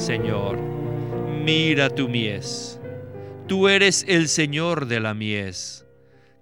Señor, 0.00 0.58
mira 1.44 1.94
tu 1.94 2.08
mies. 2.08 2.80
Tú 3.46 3.68
eres 3.68 4.06
el 4.08 4.28
Señor 4.28 4.86
de 4.86 4.98
la 4.98 5.12
mies. 5.12 5.84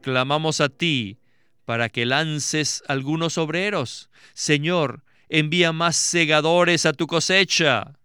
Clamamos 0.00 0.61
a 0.61 0.68
ti 0.68 1.18
para 1.64 1.88
que 1.88 2.06
lances 2.06 2.84
algunos 2.86 3.36
obreros. 3.36 4.10
Señor, 4.32 5.02
envía 5.29 5.72
más 5.72 5.96
segadores 5.96 6.86
a 6.86 6.92
tu 6.92 7.08
cosecha. 7.08 7.98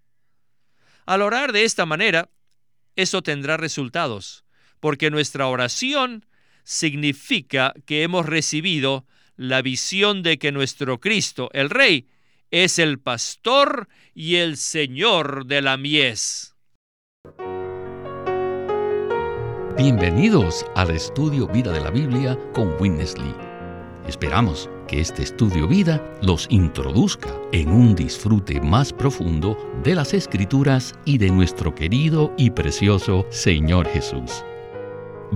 Al 1.05 1.21
orar 1.21 1.51
de 1.51 1.65
esta 1.65 1.85
manera, 1.85 2.31
eso 2.95 3.21
tendrá 3.21 3.55
resultados, 3.55 4.45
porque 4.79 5.11
nuestra 5.11 5.45
oración 5.45 6.25
significa 6.63 7.75
que 7.85 8.01
hemos 8.01 8.25
recibido 8.25 9.05
la 9.35 9.61
visión 9.61 10.23
de 10.23 10.39
que 10.39 10.51
nuestro 10.51 10.99
Cristo, 10.99 11.51
el 11.53 11.69
Rey, 11.69 12.07
es 12.53 12.77
el 12.77 12.99
pastor 12.99 13.87
y 14.13 14.35
el 14.35 14.57
Señor 14.57 15.47
de 15.47 15.63
la 15.63 15.75
mies. 15.75 16.53
Bienvenidos 19.75 20.63
al 20.75 20.91
estudio 20.91 21.47
Vida 21.47 21.71
de 21.71 21.81
la 21.81 21.89
Biblia 21.89 22.37
con 22.53 22.79
Witness 22.79 23.17
Lee. 23.17 23.33
Esperamos 24.07 24.69
que 24.87 25.01
este 25.01 25.23
estudio 25.23 25.67
vida 25.67 25.99
los 26.21 26.45
introduzca 26.51 27.35
en 27.53 27.69
un 27.69 27.95
disfrute 27.95 28.61
más 28.61 28.93
profundo 28.93 29.57
de 29.83 29.95
las 29.95 30.13
escrituras 30.13 30.93
y 31.05 31.17
de 31.17 31.31
nuestro 31.31 31.73
querido 31.73 32.35
y 32.37 32.51
precioso 32.51 33.25
Señor 33.31 33.87
Jesús. 33.87 34.45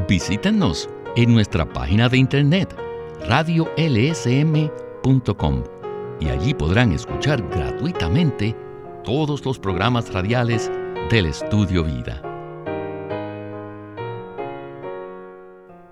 Visítenos 0.07 0.87
en 1.15 1.33
nuestra 1.33 1.67
página 1.67 2.09
de 2.09 2.19
internet 2.19 2.75
radiolsm.com 3.27 5.76
y 6.19 6.29
allí 6.29 6.53
podrán 6.53 6.91
escuchar 6.91 7.41
gratuitamente 7.49 8.55
todos 9.03 9.45
los 9.45 9.59
programas 9.59 10.11
radiales 10.11 10.71
del 11.09 11.27
Estudio 11.27 11.83
Vida. 11.83 12.21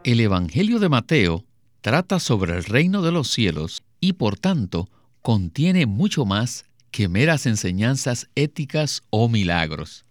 El 0.03 0.19
Evangelio 0.19 0.79
de 0.79 0.89
Mateo 0.89 1.45
trata 1.81 2.19
sobre 2.19 2.55
el 2.55 2.63
reino 2.63 3.01
de 3.01 3.11
los 3.11 3.31
cielos 3.31 3.83
y 3.99 4.13
por 4.13 4.37
tanto 4.37 4.89
contiene 5.21 5.85
mucho 5.85 6.25
más 6.25 6.65
que 6.91 7.07
meras 7.07 7.45
enseñanzas 7.45 8.29
éticas 8.35 9.01
o 9.09 9.29
milagros. 9.29 10.05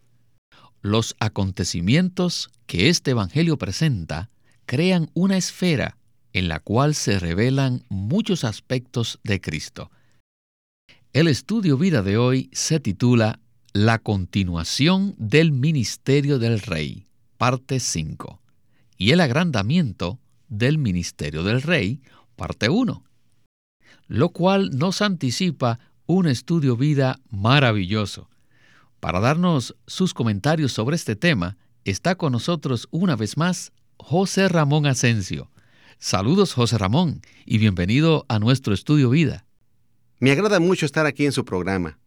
Los 0.82 1.16
acontecimientos 1.18 2.50
que 2.66 2.88
este 2.88 3.12
Evangelio 3.12 3.56
presenta 3.56 4.30
crean 4.66 5.10
una 5.14 5.36
esfera 5.36 5.96
en 6.32 6.48
la 6.48 6.58
cual 6.58 6.94
se 6.94 7.18
revelan 7.18 7.84
muchos 7.88 8.44
aspectos 8.44 9.20
de 9.22 9.40
Cristo. 9.40 9.90
El 11.14 11.28
estudio 11.28 11.78
vida 11.78 12.02
de 12.02 12.16
hoy 12.16 12.50
se 12.52 12.80
titula 12.80 13.38
La 13.72 14.00
continuación 14.00 15.14
del 15.16 15.52
ministerio 15.52 16.40
del 16.40 16.58
Rey, 16.58 17.06
parte 17.38 17.78
5, 17.78 18.42
y 18.98 19.12
el 19.12 19.20
agrandamiento 19.20 20.18
del 20.48 20.76
ministerio 20.76 21.44
del 21.44 21.62
Rey, 21.62 22.02
parte 22.34 22.68
1, 22.68 23.04
lo 24.08 24.28
cual 24.30 24.76
nos 24.76 25.02
anticipa 25.02 25.78
un 26.06 26.26
estudio 26.26 26.76
vida 26.76 27.20
maravilloso. 27.30 28.28
Para 28.98 29.20
darnos 29.20 29.76
sus 29.86 30.14
comentarios 30.14 30.72
sobre 30.72 30.96
este 30.96 31.14
tema, 31.14 31.56
está 31.84 32.16
con 32.16 32.32
nosotros 32.32 32.88
una 32.90 33.14
vez 33.14 33.36
más 33.36 33.70
José 33.98 34.48
Ramón 34.48 34.84
Asensio. 34.86 35.48
Saludos 35.96 36.54
José 36.54 36.76
Ramón 36.76 37.22
y 37.46 37.58
bienvenido 37.58 38.26
a 38.28 38.40
nuestro 38.40 38.74
estudio 38.74 39.10
vida. 39.10 39.46
Me 40.24 40.32
agrada 40.32 40.58
mucho 40.58 40.86
estar 40.86 41.04
aquí 41.04 41.26
en 41.26 41.32
su 41.32 41.44
programa. 41.44 41.98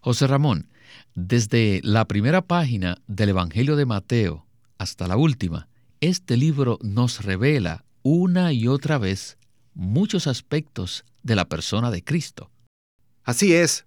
José 0.00 0.26
Ramón, 0.26 0.66
desde 1.14 1.80
la 1.84 2.04
primera 2.04 2.42
página 2.42 3.00
del 3.06 3.28
Evangelio 3.28 3.76
de 3.76 3.86
Mateo 3.86 4.44
hasta 4.76 5.06
la 5.06 5.16
última, 5.16 5.68
este 6.00 6.36
libro 6.36 6.80
nos 6.82 7.24
revela 7.24 7.84
una 8.02 8.52
y 8.52 8.66
otra 8.66 8.98
vez 8.98 9.38
muchos 9.72 10.26
aspectos 10.26 11.04
de 11.22 11.36
la 11.36 11.44
persona 11.44 11.92
de 11.92 12.02
Cristo. 12.02 12.50
Así 13.22 13.54
es. 13.54 13.86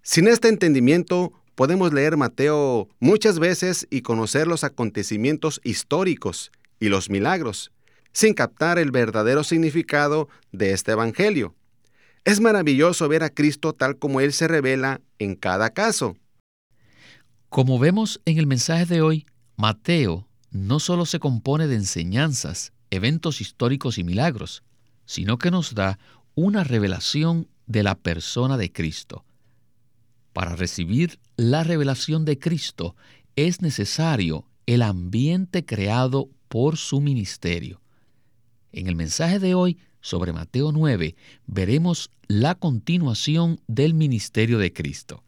Sin 0.00 0.26
este 0.26 0.48
entendimiento 0.48 1.34
podemos 1.54 1.92
leer 1.92 2.16
Mateo 2.16 2.88
muchas 2.98 3.38
veces 3.38 3.86
y 3.90 4.00
conocer 4.00 4.46
los 4.46 4.64
acontecimientos 4.64 5.60
históricos 5.64 6.50
y 6.80 6.88
los 6.88 7.10
milagros, 7.10 7.72
sin 8.12 8.32
captar 8.32 8.78
el 8.78 8.90
verdadero 8.90 9.44
significado 9.44 10.30
de 10.50 10.72
este 10.72 10.92
Evangelio. 10.92 11.54
Es 12.24 12.40
maravilloso 12.40 13.08
ver 13.08 13.24
a 13.24 13.30
Cristo 13.30 13.72
tal 13.72 13.98
como 13.98 14.20
Él 14.20 14.32
se 14.32 14.46
revela 14.46 15.00
en 15.18 15.34
cada 15.34 15.70
caso. 15.70 16.16
Como 17.48 17.78
vemos 17.78 18.20
en 18.24 18.38
el 18.38 18.46
mensaje 18.46 18.86
de 18.86 19.02
hoy, 19.02 19.26
Mateo 19.56 20.28
no 20.50 20.78
solo 20.78 21.04
se 21.04 21.18
compone 21.18 21.66
de 21.66 21.74
enseñanzas, 21.74 22.72
eventos 22.90 23.40
históricos 23.40 23.98
y 23.98 24.04
milagros, 24.04 24.62
sino 25.04 25.36
que 25.38 25.50
nos 25.50 25.74
da 25.74 25.98
una 26.34 26.62
revelación 26.62 27.48
de 27.66 27.82
la 27.82 27.96
persona 27.96 28.56
de 28.56 28.70
Cristo. 28.70 29.24
Para 30.32 30.56
recibir 30.56 31.18
la 31.36 31.64
revelación 31.64 32.24
de 32.24 32.38
Cristo 32.38 32.96
es 33.36 33.60
necesario 33.62 34.46
el 34.66 34.82
ambiente 34.82 35.64
creado 35.64 36.30
por 36.48 36.76
su 36.76 37.00
ministerio. 37.00 37.80
En 38.70 38.86
el 38.86 38.94
mensaje 38.94 39.38
de 39.38 39.54
hoy 39.54 39.78
sobre 40.02 40.34
Mateo 40.34 40.72
9 40.72 41.14
veremos 41.46 42.10
la 42.28 42.54
continuación 42.54 43.60
del 43.66 43.94
ministerio 43.94 44.58
de 44.58 44.72
Cristo. 44.72 45.22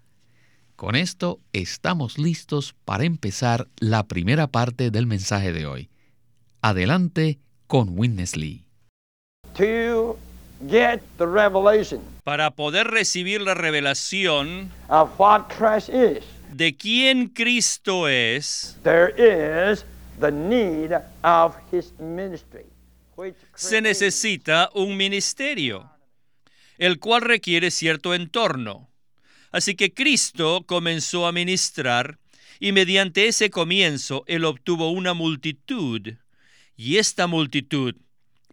Con 0.76 0.96
esto 0.96 1.40
estamos 1.52 2.18
listos 2.18 2.74
para 2.84 3.04
empezar 3.04 3.68
la 3.78 4.02
primera 4.02 4.48
parte 4.48 4.90
del 4.90 5.06
mensaje 5.06 5.52
de 5.52 5.66
hoy. 5.66 5.88
Adelante 6.60 7.38
con 7.66 7.98
Witness 7.98 8.36
Lee. 8.36 8.64
Para 12.24 12.50
poder 12.50 12.86
recibir 12.88 13.40
la 13.40 13.54
revelación 13.54 14.70
of 14.88 15.10
what 15.18 15.44
Christ 15.48 15.88
is, 15.90 16.24
de 16.52 16.76
quién 16.76 17.28
Cristo 17.28 18.08
es, 18.08 18.76
there 18.82 19.12
is 19.16 19.84
the 20.20 20.32
need 20.32 20.92
of 21.22 21.54
his 21.72 21.92
ministry. 21.98 22.73
Se 23.54 23.80
necesita 23.80 24.70
un 24.74 24.96
ministerio, 24.96 25.90
el 26.78 26.98
cual 26.98 27.22
requiere 27.22 27.70
cierto 27.70 28.14
entorno. 28.14 28.90
Así 29.52 29.76
que 29.76 29.94
Cristo 29.94 30.64
comenzó 30.66 31.26
a 31.26 31.32
ministrar 31.32 32.18
y 32.58 32.72
mediante 32.72 33.28
ese 33.28 33.50
comienzo 33.50 34.24
él 34.26 34.44
obtuvo 34.44 34.90
una 34.90 35.14
multitud 35.14 36.14
y 36.76 36.96
esta 36.96 37.26
multitud 37.26 37.94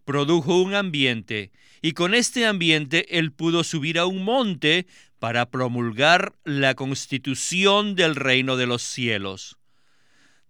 produjo 0.05 0.61
un 0.61 0.75
ambiente 0.75 1.51
y 1.81 1.93
con 1.93 2.13
este 2.13 2.45
ambiente 2.45 3.17
él 3.17 3.31
pudo 3.31 3.63
subir 3.63 3.97
a 3.97 4.05
un 4.05 4.23
monte 4.23 4.85
para 5.19 5.49
promulgar 5.49 6.33
la 6.43 6.75
constitución 6.75 7.95
del 7.95 8.15
reino 8.15 8.57
de 8.57 8.67
los 8.67 8.81
cielos. 8.81 9.57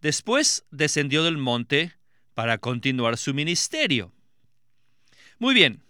Después 0.01 0.65
descendió 0.71 1.23
del 1.23 1.37
monte 1.37 1.93
para 2.33 2.57
continuar 2.57 3.17
su 3.17 3.33
ministerio. 3.33 4.11
Muy 5.39 5.53
bien, 5.53 5.81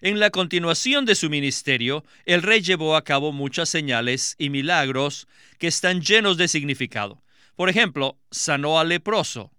en 0.00 0.20
la 0.20 0.28
continuación 0.28 1.06
de 1.06 1.14
su 1.14 1.30
ministerio, 1.30 2.04
el 2.26 2.42
rey 2.42 2.60
llevó 2.60 2.94
a 2.94 3.04
cabo 3.04 3.32
muchas 3.32 3.70
señales 3.70 4.34
y 4.38 4.50
milagros 4.50 5.26
que 5.58 5.66
están 5.66 6.02
llenos 6.02 6.36
de 6.36 6.48
significado. 6.48 7.22
Por 7.56 7.70
ejemplo, 7.70 8.18
sanó 8.30 8.78
al 8.78 8.90
leproso, 8.90 9.50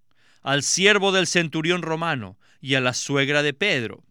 al 0.43 0.61
siervo 0.61 1.11
del 1.11 1.25
centurión 1.25 1.81
romano 1.81 2.37
y 2.61 2.75
a 2.75 2.79
la 2.79 2.93
suegra 2.93 3.41
de 3.41 3.53
Pedro. 3.53 4.03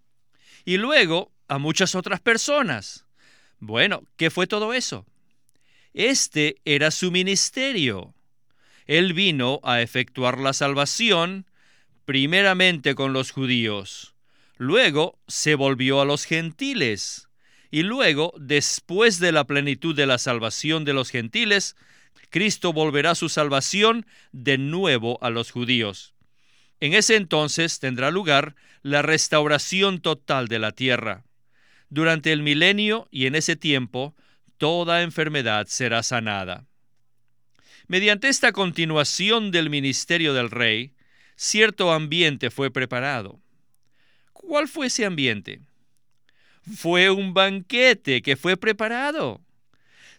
Y 0.64 0.78
luego 0.78 1.30
a 1.46 1.58
muchas 1.58 1.94
otras 1.94 2.20
personas. 2.20 3.04
Bueno, 3.60 4.02
¿qué 4.16 4.30
fue 4.30 4.46
todo 4.46 4.74
eso? 4.74 5.06
Este 5.92 6.56
era 6.64 6.90
su 6.90 7.12
ministerio. 7.12 8.12
Él 8.86 9.12
vino 9.12 9.60
a 9.62 9.80
efectuar 9.80 10.40
la 10.40 10.52
salvación 10.52 11.46
primeramente 12.04 12.94
con 12.94 13.12
los 13.12 13.30
judíos. 13.30 14.14
Luego 14.56 15.18
se 15.26 15.54
volvió 15.54 16.00
a 16.00 16.04
los 16.04 16.24
gentiles. 16.24 17.28
Y 17.70 17.82
luego, 17.82 18.32
después 18.38 19.18
de 19.18 19.32
la 19.32 19.44
plenitud 19.44 19.96
de 19.96 20.06
la 20.06 20.18
salvación 20.18 20.84
de 20.84 20.92
los 20.92 21.10
gentiles, 21.10 21.76
Cristo 22.30 22.72
volverá 22.72 23.14
su 23.14 23.28
salvación 23.28 24.06
de 24.32 24.58
nuevo 24.58 25.18
a 25.22 25.30
los 25.30 25.50
judíos. 25.50 26.14
En 26.80 26.94
ese 26.94 27.16
entonces 27.16 27.78
tendrá 27.80 28.10
lugar 28.10 28.54
la 28.82 29.02
restauración 29.02 30.00
total 30.00 30.48
de 30.48 30.58
la 30.58 30.72
tierra. 30.72 31.24
Durante 31.88 32.32
el 32.32 32.42
milenio 32.42 33.08
y 33.10 33.26
en 33.26 33.34
ese 33.34 33.56
tiempo, 33.56 34.14
toda 34.58 35.02
enfermedad 35.02 35.66
será 35.66 36.02
sanada. 36.02 36.66
Mediante 37.86 38.28
esta 38.28 38.52
continuación 38.52 39.50
del 39.50 39.68
ministerio 39.68 40.32
del 40.32 40.50
rey, 40.50 40.93
cierto 41.36 41.92
ambiente 41.92 42.50
fue 42.50 42.70
preparado. 42.70 43.40
¿Cuál 44.32 44.68
fue 44.68 44.86
ese 44.86 45.04
ambiente? 45.04 45.60
Fue 46.76 47.10
un 47.10 47.34
banquete 47.34 48.22
que 48.22 48.36
fue 48.36 48.56
preparado. 48.56 49.40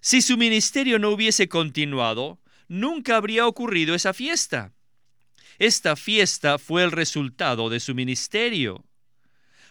Si 0.02 0.22
su 0.22 0.38
ministerio 0.38 1.00
no 1.00 1.10
hubiese 1.10 1.48
continuado, 1.48 2.40
nunca 2.68 3.18
habría 3.18 3.48
ocurrido 3.48 3.96
esa 3.96 4.14
fiesta. 4.14 4.72
Esta 5.58 5.96
fiesta 5.96 6.60
fue 6.60 6.84
el 6.84 6.92
resultado 6.92 7.70
de 7.70 7.80
su 7.80 7.96
ministerio. 7.96 8.86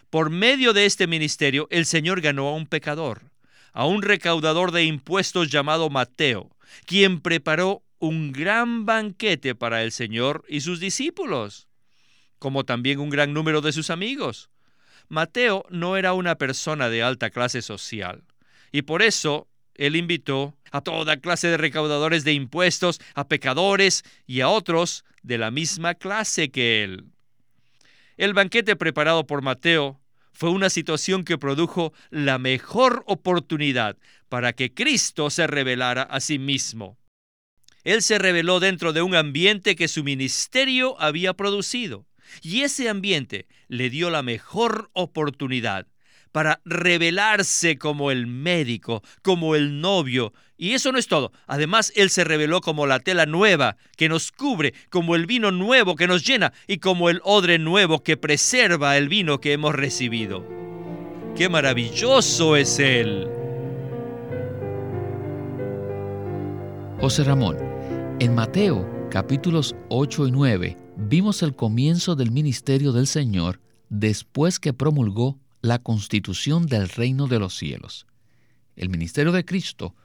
Por 0.09 0.29
medio 0.29 0.73
de 0.73 0.85
este 0.85 1.07
ministerio, 1.07 1.67
el 1.69 1.85
Señor 1.85 2.21
ganó 2.21 2.49
a 2.49 2.55
un 2.55 2.67
pecador, 2.67 3.31
a 3.71 3.85
un 3.85 4.01
recaudador 4.01 4.71
de 4.71 4.83
impuestos 4.83 5.49
llamado 5.49 5.89
Mateo, 5.89 6.49
quien 6.85 7.21
preparó 7.21 7.84
un 8.05 8.31
gran 8.31 8.85
banquete 8.85 9.55
para 9.55 9.81
el 9.81 9.91
Señor 9.91 10.45
y 10.47 10.61
sus 10.61 10.79
discípulos, 10.79 11.67
como 12.37 12.63
también 12.63 12.99
un 12.99 13.09
gran 13.09 13.33
número 13.33 13.61
de 13.61 13.71
sus 13.71 13.89
amigos. 13.89 14.49
Mateo 15.09 15.65
no 15.69 15.97
era 15.97 16.13
una 16.13 16.35
persona 16.35 16.89
de 16.89 17.01
alta 17.01 17.31
clase 17.31 17.63
social, 17.63 18.23
y 18.71 18.83
por 18.83 19.01
eso 19.01 19.47
él 19.73 19.95
invitó 19.95 20.55
a 20.71 20.81
toda 20.81 21.17
clase 21.17 21.47
de 21.47 21.57
recaudadores 21.57 22.23
de 22.23 22.33
impuestos, 22.33 22.99
a 23.15 23.27
pecadores 23.27 24.03
y 24.27 24.41
a 24.41 24.49
otros 24.49 25.03
de 25.23 25.37
la 25.37 25.49
misma 25.49 25.95
clase 25.95 26.51
que 26.51 26.83
él. 26.83 27.05
El 28.17 28.33
banquete 28.33 28.75
preparado 28.75 29.25
por 29.25 29.41
Mateo 29.41 29.99
fue 30.31 30.51
una 30.51 30.69
situación 30.69 31.23
que 31.23 31.37
produjo 31.37 31.91
la 32.11 32.37
mejor 32.37 33.03
oportunidad 33.07 33.97
para 34.29 34.53
que 34.53 34.73
Cristo 34.73 35.29
se 35.29 35.47
revelara 35.47 36.03
a 36.03 36.19
sí 36.19 36.37
mismo. 36.37 36.97
Él 37.85 38.01
se 38.01 38.17
reveló 38.17 38.59
dentro 38.59 38.91
de 38.91 39.01
un 39.01 39.15
ambiente 39.15 39.75
que 39.75 39.87
su 39.87 40.03
ministerio 40.03 40.99
había 40.99 41.33
producido, 41.33 42.05
y 42.41 42.61
ese 42.61 42.89
ambiente 42.89 43.47
le 43.67 43.89
dio 43.89 44.09
la 44.09 44.23
mejor 44.23 44.89
oportunidad 44.93 45.87
para 46.31 46.59
revelarse 46.65 47.77
como 47.77 48.11
el 48.11 48.27
médico, 48.27 49.01
como 49.21 49.55
el 49.55 49.79
novio. 49.79 50.33
Y 50.57 50.73
eso 50.73 50.91
no 50.91 50.97
es 50.97 51.07
todo. 51.07 51.31
Además, 51.47 51.93
Él 51.95 52.09
se 52.09 52.25
reveló 52.25 52.59
como 52.59 52.87
la 52.87 52.99
tela 52.99 53.25
nueva 53.25 53.77
que 53.95 54.09
nos 54.09 54.33
cubre, 54.33 54.73
como 54.89 55.15
el 55.15 55.27
vino 55.27 55.51
nuevo 55.51 55.95
que 55.95 56.07
nos 56.07 56.25
llena 56.27 56.51
y 56.67 56.79
como 56.79 57.09
el 57.09 57.21
odre 57.23 57.57
nuevo 57.57 58.03
que 58.03 58.17
preserva 58.17 58.97
el 58.97 59.07
vino 59.07 59.39
que 59.39 59.53
hemos 59.53 59.75
recibido. 59.75 60.45
¡Qué 61.37 61.47
maravilloso 61.47 62.57
es 62.57 62.79
Él! 62.79 63.29
José 66.99 67.23
Ramón, 67.23 67.74
en 68.19 68.33
Mateo 68.33 68.89
capítulos 69.11 69.75
8 69.89 70.27
y 70.27 70.31
9 70.31 70.77
vimos 70.95 71.43
el 71.43 71.53
comienzo 71.55 72.15
del 72.15 72.31
ministerio 72.31 72.93
del 72.93 73.07
Señor 73.07 73.59
después 73.89 74.59
que 74.59 74.73
promulgó 74.73 75.37
la 75.61 75.79
constitución 75.79 76.65
del 76.65 76.87
reino 76.87 77.27
de 77.27 77.39
los 77.39 77.57
cielos. 77.57 78.07
El 78.77 78.89
ministerio 78.89 79.33
de 79.33 79.43
Cristo 79.43 79.95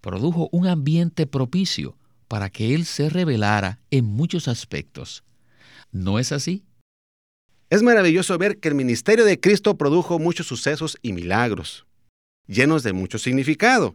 produjo 0.00 0.48
un 0.50 0.66
ambiente 0.66 1.26
propicio 1.26 1.96
para 2.26 2.48
que 2.48 2.74
Él 2.74 2.86
se 2.86 3.10
revelara 3.10 3.80
en 3.90 4.06
muchos 4.06 4.48
aspectos. 4.48 5.22
¿No 5.92 6.18
es 6.18 6.32
así? 6.32 6.64
Es 7.68 7.82
maravilloso 7.82 8.38
ver 8.38 8.60
que 8.60 8.68
el 8.68 8.74
ministerio 8.74 9.26
de 9.26 9.40
Cristo 9.40 9.76
produjo 9.76 10.18
muchos 10.18 10.46
sucesos 10.46 10.96
y 11.02 11.12
milagros, 11.12 11.86
llenos 12.46 12.82
de 12.82 12.94
mucho 12.94 13.18
significado. 13.18 13.94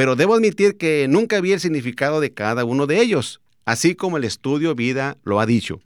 Pero 0.00 0.16
debo 0.16 0.32
admitir 0.32 0.78
que 0.78 1.06
nunca 1.10 1.42
vi 1.42 1.52
el 1.52 1.60
significado 1.60 2.20
de 2.20 2.32
cada 2.32 2.64
uno 2.64 2.86
de 2.86 3.02
ellos, 3.02 3.42
así 3.66 3.94
como 3.94 4.16
el 4.16 4.24
estudio 4.24 4.74
vida 4.74 5.18
lo 5.24 5.40
ha 5.40 5.44
dicho. 5.44 5.82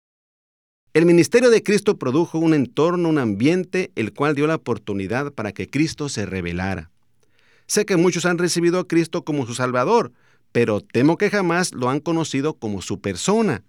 El 0.92 1.04
ministerio 1.04 1.50
de 1.50 1.64
Cristo 1.64 1.98
produjo 1.98 2.38
un 2.38 2.54
entorno, 2.54 3.08
un 3.08 3.18
ambiente, 3.18 3.90
el 3.96 4.12
cual 4.12 4.36
dio 4.36 4.46
la 4.46 4.54
oportunidad 4.54 5.32
para 5.32 5.50
que 5.50 5.68
Cristo 5.68 6.08
se 6.08 6.26
revelara. 6.26 6.92
Sé 7.66 7.86
que 7.86 7.96
muchos 7.96 8.24
han 8.24 8.38
recibido 8.38 8.78
a 8.78 8.86
Cristo 8.86 9.24
como 9.24 9.46
su 9.46 9.54
Salvador, 9.54 10.12
pero 10.52 10.80
temo 10.80 11.18
que 11.18 11.28
jamás 11.28 11.74
lo 11.74 11.90
han 11.90 11.98
conocido 11.98 12.54
como 12.54 12.82
su 12.82 13.00
persona. 13.00 13.64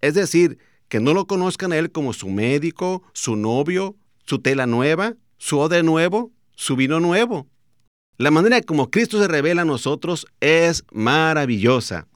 Es 0.00 0.14
decir, 0.14 0.58
que 0.88 1.00
no 1.00 1.12
lo 1.12 1.26
conozcan 1.26 1.72
a 1.72 1.76
Él 1.76 1.90
como 1.90 2.12
su 2.12 2.28
médico, 2.28 3.02
su 3.14 3.34
novio, 3.34 3.96
su 4.26 4.38
tela 4.38 4.66
nueva, 4.66 5.16
su 5.38 5.58
odre 5.58 5.82
nuevo, 5.82 6.30
su 6.54 6.76
vino 6.76 7.00
nuevo. 7.00 7.48
La 8.20 8.32
manera 8.32 8.60
como 8.62 8.90
Cristo 8.90 9.20
se 9.20 9.28
revela 9.28 9.62
a 9.62 9.64
nosotros 9.64 10.26
es 10.40 10.82
maravillosa. 10.90 12.08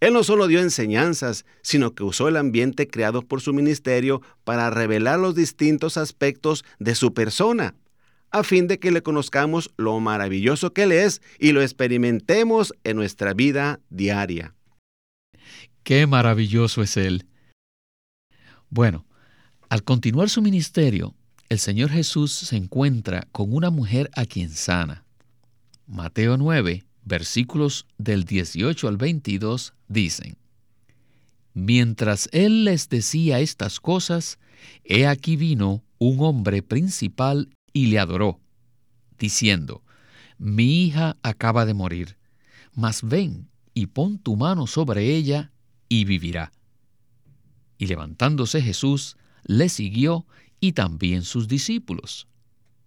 Él 0.00 0.14
no 0.14 0.24
solo 0.24 0.46
dio 0.46 0.60
enseñanzas, 0.60 1.44
sino 1.60 1.94
que 1.94 2.04
usó 2.04 2.26
el 2.28 2.38
ambiente 2.38 2.88
creado 2.88 3.20
por 3.20 3.42
su 3.42 3.52
ministerio 3.52 4.22
para 4.44 4.70
revelar 4.70 5.20
los 5.20 5.34
distintos 5.34 5.98
aspectos 5.98 6.64
de 6.78 6.94
su 6.94 7.12
persona, 7.12 7.74
a 8.30 8.44
fin 8.44 8.66
de 8.66 8.78
que 8.78 8.90
le 8.90 9.02
conozcamos 9.02 9.70
lo 9.76 10.00
maravilloso 10.00 10.72
que 10.72 10.84
Él 10.84 10.92
es 10.92 11.20
y 11.38 11.52
lo 11.52 11.60
experimentemos 11.60 12.72
en 12.82 12.96
nuestra 12.96 13.34
vida 13.34 13.78
diaria. 13.90 14.54
Qué 15.82 16.06
maravilloso 16.06 16.82
es 16.82 16.96
Él. 16.96 17.26
Bueno, 18.70 19.04
al 19.68 19.84
continuar 19.84 20.30
su 20.30 20.40
ministerio, 20.40 21.14
el 21.50 21.58
Señor 21.58 21.90
Jesús 21.90 22.32
se 22.32 22.56
encuentra 22.56 23.28
con 23.32 23.52
una 23.52 23.68
mujer 23.68 24.10
a 24.16 24.24
quien 24.24 24.48
sana. 24.48 25.01
Mateo 25.86 26.36
9, 26.36 26.84
versículos 27.04 27.86
del 27.98 28.24
18 28.24 28.88
al 28.88 28.96
22 28.96 29.74
dicen, 29.88 30.36
Mientras 31.54 32.28
él 32.32 32.64
les 32.64 32.88
decía 32.88 33.40
estas 33.40 33.80
cosas, 33.80 34.38
he 34.84 35.06
aquí 35.06 35.36
vino 35.36 35.82
un 35.98 36.20
hombre 36.20 36.62
principal 36.62 37.50
y 37.72 37.86
le 37.86 37.98
adoró, 37.98 38.40
diciendo, 39.18 39.82
Mi 40.38 40.84
hija 40.84 41.16
acaba 41.22 41.66
de 41.66 41.74
morir, 41.74 42.16
mas 42.74 43.02
ven 43.02 43.48
y 43.74 43.86
pon 43.86 44.18
tu 44.18 44.36
mano 44.36 44.66
sobre 44.66 45.14
ella 45.14 45.52
y 45.88 46.04
vivirá. 46.04 46.52
Y 47.76 47.86
levantándose 47.86 48.62
Jesús, 48.62 49.16
le 49.44 49.68
siguió 49.68 50.26
y 50.60 50.72
también 50.72 51.22
sus 51.22 51.48
discípulos. 51.48 52.28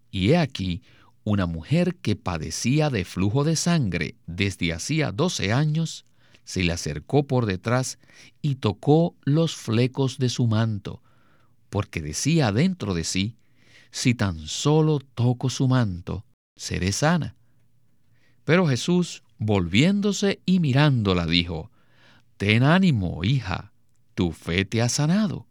Y 0.10 0.30
he 0.32 0.38
aquí 0.38 0.82
una 1.25 1.48
mujer 1.48 1.95
que 1.95 2.16
padecía 2.16 2.89
de 2.89 3.04
flujo 3.04 3.44
de 3.44 3.56
sangre 3.56 4.16
desde 4.27 4.72
hacía 4.72 5.12
doce 5.12 5.51
años, 5.51 6.06
se 6.44 6.63
le 6.63 6.72
acercó 6.72 7.25
por 7.25 7.48
detrás 7.48 7.98
y 8.44 8.56
tocó 8.56 9.16
los 9.24 9.56
flecos 9.56 10.19
de 10.19 10.30
su 10.30 10.45
manto, 10.45 11.01
porque 11.72 12.04
decía 12.04 12.51
dentro 12.51 12.94
de 12.94 13.04
sí, 13.04 13.36
si 13.89 14.13
tan 14.13 14.39
solo 14.39 15.00
toco 15.00 15.50
su 15.50 15.68
manto, 15.68 16.25
seré 16.56 16.92
sana. 16.92 17.36
Pero 18.44 18.68
Jesús, 18.68 19.24
volviéndose 19.39 20.42
y 20.45 20.60
mirándola, 20.60 21.25
dijo, 21.25 21.72
Ten 22.38 22.62
ánimo, 22.62 23.24
hija, 23.24 23.74
tu 24.13 24.32
fe 24.32 24.63
te 24.63 24.84
ha 24.84 24.89
sanado. 24.89 25.48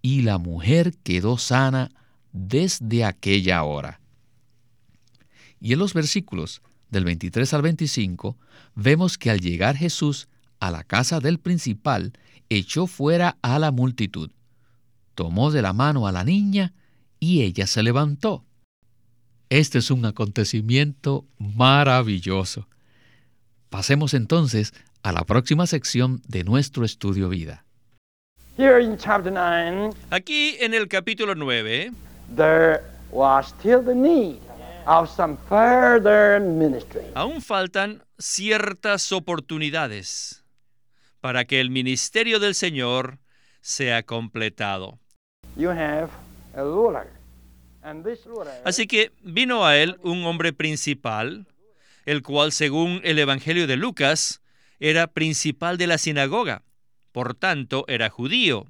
Y 0.00 0.22
la 0.22 0.38
mujer 0.38 0.94
quedó 1.02 1.38
sana 1.38 1.90
desde 2.32 3.04
aquella 3.04 3.64
hora. 3.64 4.01
Y 5.62 5.72
en 5.72 5.78
los 5.78 5.94
versículos 5.94 6.60
del 6.90 7.04
23 7.04 7.54
al 7.54 7.62
25 7.62 8.36
vemos 8.74 9.16
que 9.16 9.30
al 9.30 9.40
llegar 9.40 9.76
Jesús 9.76 10.28
a 10.58 10.72
la 10.72 10.82
casa 10.82 11.20
del 11.20 11.38
principal, 11.38 12.12
echó 12.48 12.86
fuera 12.86 13.36
a 13.42 13.58
la 13.58 13.70
multitud, 13.70 14.30
tomó 15.14 15.50
de 15.50 15.62
la 15.62 15.72
mano 15.72 16.06
a 16.06 16.12
la 16.12 16.24
niña 16.24 16.72
y 17.18 17.42
ella 17.42 17.66
se 17.66 17.82
levantó. 17.82 18.44
Este 19.50 19.78
es 19.78 19.90
un 19.90 20.04
acontecimiento 20.04 21.26
maravilloso. 21.38 22.68
Pasemos 23.70 24.14
entonces 24.14 24.74
a 25.02 25.12
la 25.12 25.24
próxima 25.24 25.66
sección 25.66 26.22
de 26.26 26.44
nuestro 26.44 26.84
estudio 26.84 27.28
vida. 27.28 27.64
Aquí 30.10 30.56
en 30.60 30.74
el 30.74 30.88
capítulo 30.88 31.34
9, 31.34 31.92
there 32.36 32.82
was 33.10 33.46
still 33.48 33.82
the 33.84 33.94
need 33.94 34.51
of 34.86 35.08
some 35.10 35.36
further 35.48 36.40
ministry. 36.40 37.02
aún 37.14 37.42
faltan 37.42 38.02
ciertas 38.18 39.12
oportunidades 39.12 40.44
para 41.20 41.44
que 41.44 41.60
el 41.60 41.70
ministerio 41.70 42.40
del 42.40 42.54
Señor 42.54 43.18
sea 43.60 44.02
completado. 44.02 44.98
You 45.56 45.70
have 45.70 46.08
a 46.54 46.62
ruler. 46.62 47.08
And 47.82 48.04
this 48.04 48.24
ruler 48.24 48.52
Así 48.64 48.86
que 48.86 49.12
vino 49.22 49.66
a 49.66 49.76
él 49.76 49.98
un 50.02 50.24
hombre 50.24 50.52
principal, 50.52 51.46
el 52.06 52.22
cual 52.22 52.52
según 52.52 53.00
el 53.04 53.18
Evangelio 53.18 53.66
de 53.66 53.76
Lucas 53.76 54.40
era 54.80 55.06
principal 55.06 55.78
de 55.78 55.86
la 55.86 55.98
sinagoga, 55.98 56.62
por 57.12 57.34
tanto 57.34 57.84
era 57.88 58.08
judío. 58.10 58.66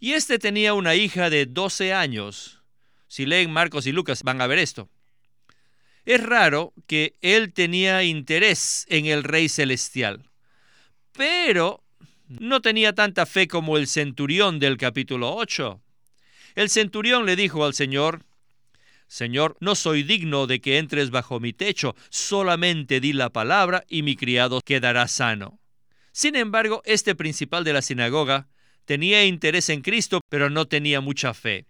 Y 0.00 0.12
éste 0.12 0.38
tenía 0.38 0.74
una 0.74 0.94
hija 0.94 1.28
de 1.30 1.46
12 1.46 1.92
años. 1.92 2.57
Si 3.08 3.26
leen 3.26 3.50
Marcos 3.50 3.86
y 3.86 3.92
Lucas 3.92 4.22
van 4.22 4.40
a 4.40 4.46
ver 4.46 4.58
esto. 4.58 4.88
Es 6.04 6.22
raro 6.22 6.72
que 6.86 7.16
él 7.20 7.52
tenía 7.52 8.02
interés 8.02 8.86
en 8.88 9.06
el 9.06 9.24
Rey 9.24 9.48
Celestial, 9.48 10.24
pero 11.12 11.82
no 12.28 12.60
tenía 12.60 12.94
tanta 12.94 13.26
fe 13.26 13.48
como 13.48 13.76
el 13.76 13.86
centurión 13.86 14.58
del 14.58 14.76
capítulo 14.76 15.34
8. 15.34 15.82
El 16.54 16.70
centurión 16.70 17.26
le 17.26 17.36
dijo 17.36 17.64
al 17.64 17.74
Señor, 17.74 18.24
Señor, 19.06 19.56
no 19.60 19.74
soy 19.74 20.02
digno 20.02 20.46
de 20.46 20.60
que 20.60 20.78
entres 20.78 21.10
bajo 21.10 21.40
mi 21.40 21.54
techo, 21.54 21.96
solamente 22.10 23.00
di 23.00 23.14
la 23.14 23.30
palabra 23.30 23.84
y 23.88 24.02
mi 24.02 24.16
criado 24.16 24.60
quedará 24.60 25.08
sano. 25.08 25.58
Sin 26.12 26.36
embargo, 26.36 26.82
este 26.84 27.14
principal 27.14 27.64
de 27.64 27.72
la 27.72 27.80
sinagoga 27.80 28.48
tenía 28.84 29.24
interés 29.24 29.70
en 29.70 29.80
Cristo, 29.80 30.20
pero 30.28 30.50
no 30.50 30.66
tenía 30.66 31.00
mucha 31.00 31.32
fe. 31.32 31.67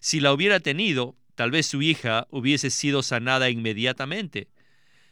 Si 0.00 0.20
la 0.20 0.32
hubiera 0.32 0.60
tenido, 0.60 1.16
tal 1.34 1.50
vez 1.50 1.66
su 1.66 1.82
hija 1.82 2.26
hubiese 2.30 2.70
sido 2.70 3.02
sanada 3.02 3.50
inmediatamente. 3.50 4.48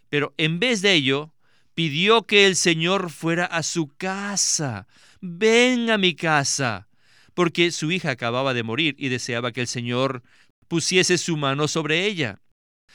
Pero 0.09 0.35
en 0.39 0.61
vez 0.61 0.83
de 0.83 0.95
ello, 0.95 1.33
pidió 1.75 2.23
que 2.27 2.47
el 2.47 2.57
Señor 2.57 3.11
fuera 3.11 3.45
a 3.45 3.63
su 3.63 3.95
casa. 3.97 4.87
Ven 5.21 5.91
a 5.91 5.99
mi 5.99 6.15
casa. 6.15 6.89
Porque 7.35 7.71
su 7.71 7.91
hija 7.93 8.11
acababa 8.11 8.55
de 8.55 8.63
morir 8.63 8.95
y 8.99 9.09
deseaba 9.09 9.53
que 9.53 9.61
el 9.61 9.67
Señor 9.67 10.23
pusiese 10.69 11.19
su 11.19 11.37
mano 11.37 11.69
sobre 11.69 12.07
ella. 12.07 12.41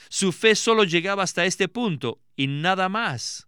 Su 0.09 0.31
fe 0.31 0.55
solo 0.55 0.83
llegaba 0.83 1.23
hasta 1.23 1.45
este 1.45 1.67
punto 1.67 2.21
y 2.35 2.47
nada 2.47 2.89
más. 2.89 3.47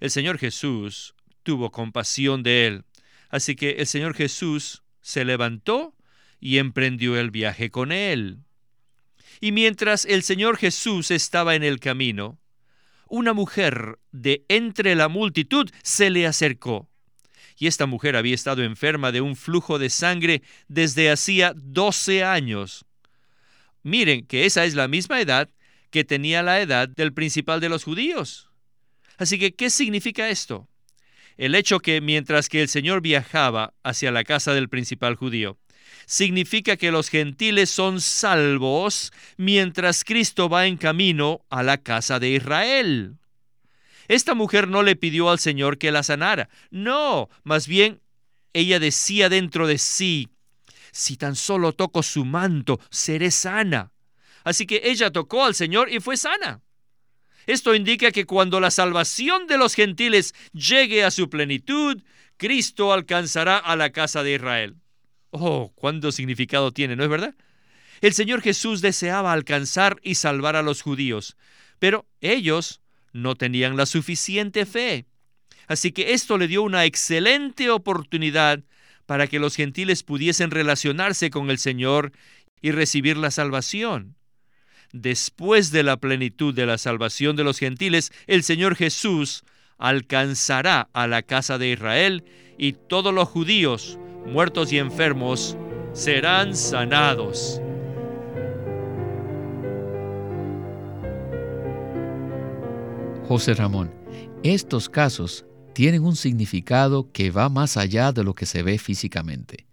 El 0.00 0.10
Señor 0.10 0.38
Jesús 0.38 1.14
tuvo 1.42 1.70
compasión 1.70 2.42
de 2.42 2.66
él. 2.66 2.84
Así 3.28 3.56
que 3.56 3.70
el 3.72 3.86
Señor 3.86 4.14
Jesús 4.14 4.82
se 5.00 5.24
levantó 5.24 5.93
y 6.44 6.58
emprendió 6.58 7.18
el 7.18 7.30
viaje 7.30 7.70
con 7.70 7.90
él. 7.90 8.40
Y 9.40 9.50
mientras 9.50 10.04
el 10.04 10.22
Señor 10.22 10.58
Jesús 10.58 11.10
estaba 11.10 11.54
en 11.54 11.62
el 11.62 11.80
camino, 11.80 12.38
una 13.08 13.32
mujer 13.32 13.98
de 14.12 14.44
entre 14.48 14.94
la 14.94 15.08
multitud 15.08 15.70
se 15.82 16.10
le 16.10 16.26
acercó. 16.26 16.90
Y 17.56 17.66
esta 17.66 17.86
mujer 17.86 18.14
había 18.14 18.34
estado 18.34 18.62
enferma 18.62 19.10
de 19.10 19.22
un 19.22 19.36
flujo 19.36 19.78
de 19.78 19.88
sangre 19.88 20.42
desde 20.68 21.10
hacía 21.10 21.54
doce 21.56 22.24
años. 22.24 22.84
Miren 23.82 24.26
que 24.26 24.44
esa 24.44 24.66
es 24.66 24.74
la 24.74 24.86
misma 24.86 25.22
edad 25.22 25.48
que 25.88 26.04
tenía 26.04 26.42
la 26.42 26.60
edad 26.60 26.90
del 26.90 27.14
principal 27.14 27.58
de 27.60 27.70
los 27.70 27.84
judíos. 27.84 28.50
Así 29.16 29.38
que, 29.38 29.54
¿qué 29.54 29.70
significa 29.70 30.28
esto? 30.28 30.68
El 31.38 31.54
hecho 31.54 31.80
que 31.80 32.02
mientras 32.02 32.50
que 32.50 32.60
el 32.60 32.68
Señor 32.68 33.00
viajaba 33.00 33.72
hacia 33.82 34.12
la 34.12 34.24
casa 34.24 34.52
del 34.52 34.68
principal 34.68 35.14
judío, 35.14 35.58
significa 36.06 36.76
que 36.76 36.90
los 36.90 37.08
gentiles 37.08 37.70
son 37.70 38.00
salvos 38.00 39.12
mientras 39.36 40.04
Cristo 40.04 40.48
va 40.48 40.66
en 40.66 40.76
camino 40.76 41.44
a 41.50 41.62
la 41.62 41.78
casa 41.78 42.18
de 42.18 42.30
Israel. 42.30 43.16
Esta 44.08 44.34
mujer 44.34 44.68
no 44.68 44.82
le 44.82 44.96
pidió 44.96 45.30
al 45.30 45.38
Señor 45.38 45.78
que 45.78 45.92
la 45.92 46.02
sanara, 46.02 46.48
no, 46.70 47.28
más 47.42 47.66
bien 47.66 48.00
ella 48.52 48.78
decía 48.78 49.28
dentro 49.28 49.66
de 49.66 49.78
sí, 49.78 50.28
si 50.92 51.16
tan 51.16 51.34
solo 51.34 51.72
toco 51.72 52.02
su 52.02 52.24
manto, 52.24 52.80
seré 52.90 53.30
sana. 53.30 53.90
Así 54.44 54.66
que 54.66 54.82
ella 54.84 55.10
tocó 55.10 55.44
al 55.44 55.54
Señor 55.54 55.90
y 55.90 56.00
fue 56.00 56.16
sana. 56.16 56.62
Esto 57.46 57.74
indica 57.74 58.12
que 58.12 58.26
cuando 58.26 58.60
la 58.60 58.70
salvación 58.70 59.46
de 59.46 59.58
los 59.58 59.74
gentiles 59.74 60.34
llegue 60.52 61.04
a 61.04 61.10
su 61.10 61.28
plenitud, 61.28 62.02
Cristo 62.36 62.92
alcanzará 62.92 63.58
a 63.58 63.76
la 63.76 63.90
casa 63.90 64.22
de 64.22 64.34
Israel. 64.34 64.76
Oh, 65.36 65.72
cuánto 65.74 66.12
significado 66.12 66.70
tiene, 66.70 66.94
¿no 66.94 67.02
es 67.02 67.10
verdad? 67.10 67.34
El 68.00 68.14
Señor 68.14 68.40
Jesús 68.40 68.80
deseaba 68.80 69.32
alcanzar 69.32 69.98
y 70.04 70.14
salvar 70.14 70.54
a 70.54 70.62
los 70.62 70.80
judíos, 70.80 71.36
pero 71.80 72.06
ellos 72.20 72.80
no 73.12 73.34
tenían 73.34 73.76
la 73.76 73.86
suficiente 73.86 74.64
fe. 74.64 75.06
Así 75.66 75.90
que 75.90 76.12
esto 76.12 76.38
le 76.38 76.46
dio 76.46 76.62
una 76.62 76.84
excelente 76.84 77.68
oportunidad 77.68 78.62
para 79.06 79.26
que 79.26 79.40
los 79.40 79.56
gentiles 79.56 80.04
pudiesen 80.04 80.52
relacionarse 80.52 81.30
con 81.30 81.50
el 81.50 81.58
Señor 81.58 82.12
y 82.62 82.70
recibir 82.70 83.16
la 83.16 83.32
salvación. 83.32 84.14
Después 84.92 85.72
de 85.72 85.82
la 85.82 85.96
plenitud 85.96 86.54
de 86.54 86.66
la 86.66 86.78
salvación 86.78 87.34
de 87.34 87.42
los 87.42 87.58
gentiles, 87.58 88.12
el 88.28 88.44
Señor 88.44 88.76
Jesús 88.76 89.42
alcanzará 89.78 90.88
a 90.92 91.08
la 91.08 91.22
casa 91.22 91.58
de 91.58 91.72
Israel 91.72 92.22
y 92.56 92.74
todos 92.74 93.12
los 93.12 93.28
judíos, 93.28 93.98
muertos 94.26 94.72
y 94.72 94.78
enfermos, 94.78 95.56
serán 95.92 96.56
sanados. 96.56 97.60
José 103.28 103.54
Ramón, 103.54 103.90
estos 104.42 104.88
casos 104.88 105.46
tienen 105.72 106.04
un 106.04 106.14
significado 106.14 107.10
que 107.10 107.30
va 107.30 107.48
más 107.48 107.76
allá 107.76 108.12
de 108.12 108.22
lo 108.22 108.34
que 108.34 108.46
se 108.46 108.62
ve 108.62 108.78
físicamente. 108.78 109.66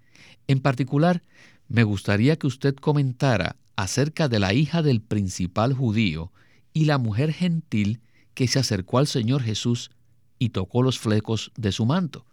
En 0.47 0.59
particular, 0.59 1.21
me 1.67 1.83
gustaría 1.83 2.37
que 2.37 2.47
usted 2.47 2.75
comentara 2.75 3.57
acerca 3.75 4.27
de 4.27 4.39
la 4.39 4.53
hija 4.53 4.81
del 4.81 5.01
principal 5.01 5.73
judío 5.73 6.31
y 6.73 6.85
la 6.85 6.97
mujer 6.97 7.33
gentil 7.33 8.01
que 8.33 8.47
se 8.47 8.59
acercó 8.59 8.97
al 8.97 9.07
Señor 9.07 9.41
Jesús 9.41 9.91
y 10.39 10.49
tocó 10.49 10.81
los 10.81 10.97
flecos 10.97 11.51
de 11.55 11.71
su 11.71 11.85
manto. 11.85 12.25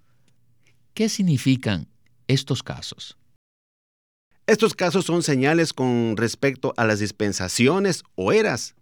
¿Qué 0.94 1.08
significan 1.08 1.88
estos 2.28 2.62
casos? 2.62 3.18
Estos 4.47 4.75
casos 4.75 5.04
son 5.04 5.23
señales 5.23 5.73
con 5.73 6.16
respecto 6.16 6.73
a 6.76 6.87
las 6.87 7.00
dispensaciones 7.00 8.04
o 8.14 8.32
eras 8.32 8.75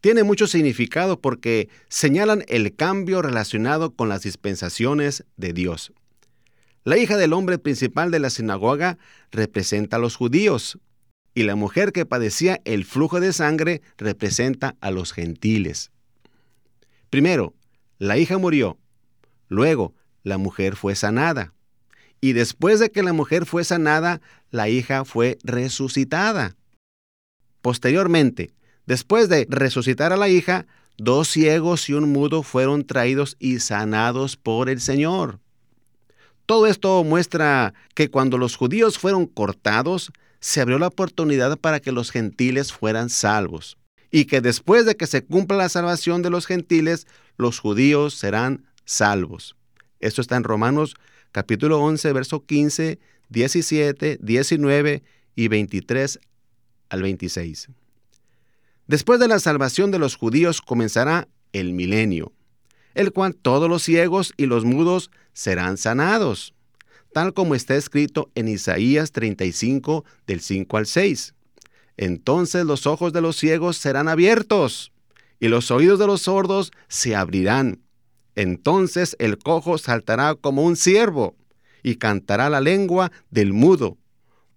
tiene 0.00 0.22
mucho 0.22 0.46
significado 0.46 1.20
porque 1.20 1.68
señalan 1.88 2.44
el 2.48 2.74
cambio 2.74 3.22
relacionado 3.22 3.94
con 3.94 4.08
las 4.08 4.22
dispensaciones 4.22 5.24
de 5.36 5.52
Dios. 5.52 5.92
La 6.84 6.96
hija 6.96 7.18
del 7.18 7.34
hombre 7.34 7.58
principal 7.58 8.10
de 8.10 8.18
la 8.18 8.30
sinagoga 8.30 8.96
representa 9.30 9.96
a 9.96 9.98
los 10.00 10.16
judíos 10.16 10.78
y 11.34 11.42
la 11.42 11.54
mujer 11.54 11.92
que 11.92 12.06
padecía 12.06 12.60
el 12.64 12.84
flujo 12.84 13.20
de 13.20 13.32
sangre 13.32 13.82
representa 13.98 14.76
a 14.80 14.90
los 14.90 15.12
gentiles. 15.12 15.90
Primero, 17.10 17.54
la 17.98 18.16
hija 18.16 18.38
murió, 18.38 18.78
luego 19.48 19.94
la 20.22 20.38
mujer 20.38 20.76
fue 20.76 20.94
sanada 20.94 21.52
y 22.20 22.32
después 22.32 22.80
de 22.80 22.90
que 22.90 23.02
la 23.02 23.12
mujer 23.12 23.46
fue 23.46 23.64
sanada, 23.64 24.20
la 24.50 24.68
hija 24.68 25.04
fue 25.04 25.38
resucitada. 25.42 26.56
Posteriormente, 27.62 28.52
Después 28.90 29.28
de 29.28 29.46
resucitar 29.48 30.12
a 30.12 30.16
la 30.16 30.28
hija, 30.28 30.66
dos 30.98 31.28
ciegos 31.28 31.88
y 31.88 31.92
un 31.92 32.10
mudo 32.10 32.42
fueron 32.42 32.84
traídos 32.84 33.36
y 33.38 33.60
sanados 33.60 34.36
por 34.36 34.68
el 34.68 34.80
Señor. 34.80 35.38
Todo 36.44 36.66
esto 36.66 37.04
muestra 37.04 37.72
que 37.94 38.10
cuando 38.10 38.36
los 38.36 38.56
judíos 38.56 38.98
fueron 38.98 39.26
cortados, 39.26 40.10
se 40.40 40.60
abrió 40.60 40.80
la 40.80 40.88
oportunidad 40.88 41.56
para 41.56 41.78
que 41.78 41.92
los 41.92 42.10
gentiles 42.10 42.72
fueran 42.72 43.10
salvos. 43.10 43.76
Y 44.10 44.24
que 44.24 44.40
después 44.40 44.86
de 44.86 44.96
que 44.96 45.06
se 45.06 45.24
cumpla 45.24 45.56
la 45.56 45.68
salvación 45.68 46.22
de 46.22 46.30
los 46.30 46.46
gentiles, 46.46 47.06
los 47.36 47.60
judíos 47.60 48.14
serán 48.14 48.64
salvos. 48.84 49.54
Esto 50.00 50.20
está 50.20 50.36
en 50.36 50.42
Romanos 50.42 50.96
capítulo 51.32 51.80
11, 51.80 52.12
verso 52.12 52.44
15, 52.44 52.98
17, 53.28 54.18
19 54.20 55.02
y 55.34 55.48
23 55.48 56.20
al 56.88 57.02
26. 57.02 57.68
Después 58.86 59.20
de 59.20 59.28
la 59.28 59.38
salvación 59.38 59.90
de 59.90 59.98
los 59.98 60.16
judíos 60.16 60.60
comenzará 60.60 61.28
el 61.52 61.72
milenio, 61.72 62.32
el 62.94 63.12
cual 63.12 63.36
todos 63.36 63.68
los 63.68 63.82
ciegos 63.82 64.32
y 64.36 64.46
los 64.46 64.64
mudos 64.64 65.10
serán 65.32 65.76
sanados, 65.76 66.54
tal 67.12 67.32
como 67.32 67.54
está 67.54 67.76
escrito 67.76 68.30
en 68.34 68.48
Isaías 68.48 69.12
35 69.12 70.04
del 70.26 70.40
5 70.40 70.76
al 70.76 70.86
6. 70.86 71.34
Entonces 71.96 72.64
los 72.64 72.86
ojos 72.86 73.12
de 73.12 73.20
los 73.20 73.36
ciegos 73.36 73.76
serán 73.76 74.08
abiertos 74.08 74.92
y 75.38 75.48
los 75.48 75.70
oídos 75.70 75.98
de 75.98 76.06
los 76.06 76.22
sordos 76.22 76.72
se 76.88 77.14
abrirán. 77.14 77.80
Entonces 78.40 79.16
el 79.18 79.36
cojo 79.36 79.76
saltará 79.76 80.34
como 80.34 80.62
un 80.62 80.74
ciervo 80.74 81.36
y 81.82 81.96
cantará 81.96 82.48
la 82.48 82.62
lengua 82.62 83.12
del 83.30 83.52
mudo, 83.52 83.98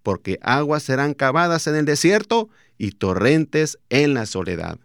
porque 0.02 0.38
aguas 0.40 0.84
serán 0.84 1.12
cavadas 1.12 1.66
en 1.66 1.74
el 1.74 1.84
desierto 1.84 2.48
y 2.78 2.92
torrentes 2.92 3.78
en 3.90 4.14
la 4.14 4.24
soledad. 4.24 4.78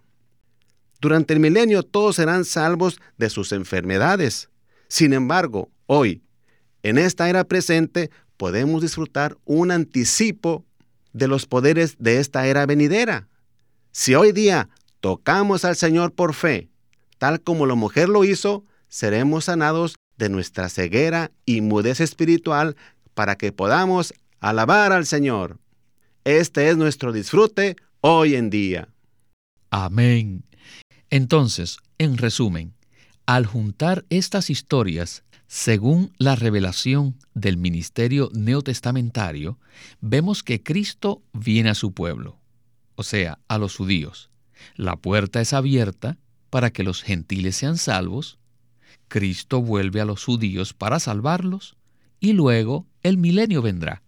Durante 1.00 1.34
el 1.34 1.40
milenio 1.40 1.84
todos 1.84 2.18
serán 2.18 2.44
salvos 2.44 3.00
de 3.18 3.30
sus 3.30 3.54
enfermedades. 3.54 4.50
Sin 4.90 5.14
embargo, 5.14 5.72
hoy, 5.86 6.22
en 6.84 6.98
esta 6.98 7.30
era 7.30 7.46
presente, 7.46 8.12
podemos 8.36 8.82
disfrutar 8.82 9.38
un 9.46 9.72
anticipo 9.72 10.66
de 11.14 11.30
los 11.30 11.46
poderes 11.46 11.96
de 12.00 12.20
esta 12.20 12.48
era 12.48 12.66
venidera. 12.66 13.30
Si 13.94 14.14
hoy 14.14 14.34
día 14.34 14.68
tocamos 15.00 15.64
al 15.64 15.78
Señor 15.78 16.12
por 16.12 16.34
fe, 16.34 16.68
tal 17.18 17.40
como 17.40 17.66
la 17.66 17.76
mujer 17.76 18.10
lo 18.10 18.26
hizo, 18.26 18.66
seremos 18.90 19.46
sanados 19.46 19.96
de 20.18 20.30
nuestra 20.30 20.68
ceguera 20.68 21.32
y 21.46 21.62
mudez 21.62 22.02
espiritual 22.02 22.76
para 23.14 23.38
que 23.38 23.52
podamos 23.52 24.14
alabar 24.40 24.92
al 24.92 25.06
Señor. 25.06 25.60
Este 26.26 26.70
es 26.70 26.78
nuestro 26.78 27.14
disfrute 27.14 27.78
hoy 28.02 28.36
en 28.36 28.50
día. 28.50 28.90
Amén. 29.70 30.44
Entonces, 31.10 31.78
en 31.98 32.18
resumen, 32.18 32.74
al 33.26 33.46
juntar 33.46 34.06
estas 34.10 34.50
historias, 34.50 35.24
según 35.48 36.12
la 36.18 36.36
revelación 36.36 37.18
del 37.34 37.58
ministerio 37.58 38.30
neotestamentario, 38.34 39.60
vemos 40.02 40.44
que 40.44 40.62
Cristo 40.62 41.24
viene 41.34 41.70
a 41.70 41.76
su 41.76 41.94
pueblo. 41.94 42.38
o 42.96 43.04
sea, 43.04 43.40
a 43.48 43.58
los 43.58 43.78
judíos. 43.78 44.30
La 44.76 44.98
puerta 44.98 45.40
es 45.40 45.54
abierta 45.54 46.18
para 46.50 46.70
que 46.72 46.84
los 46.84 47.02
gentiles 47.02 47.56
sean 47.56 47.78
salvos. 47.78 48.39
Cristo 49.10 49.62
vuelve 49.62 50.00
a 50.00 50.06
los 50.06 50.24
judíos 50.24 50.74
para 50.74 51.00
salvarlos 51.00 51.76
y 52.22 52.34
luego 52.34 52.88
el 53.04 53.18
milenio 53.18 53.62
vendrá. 53.62 54.02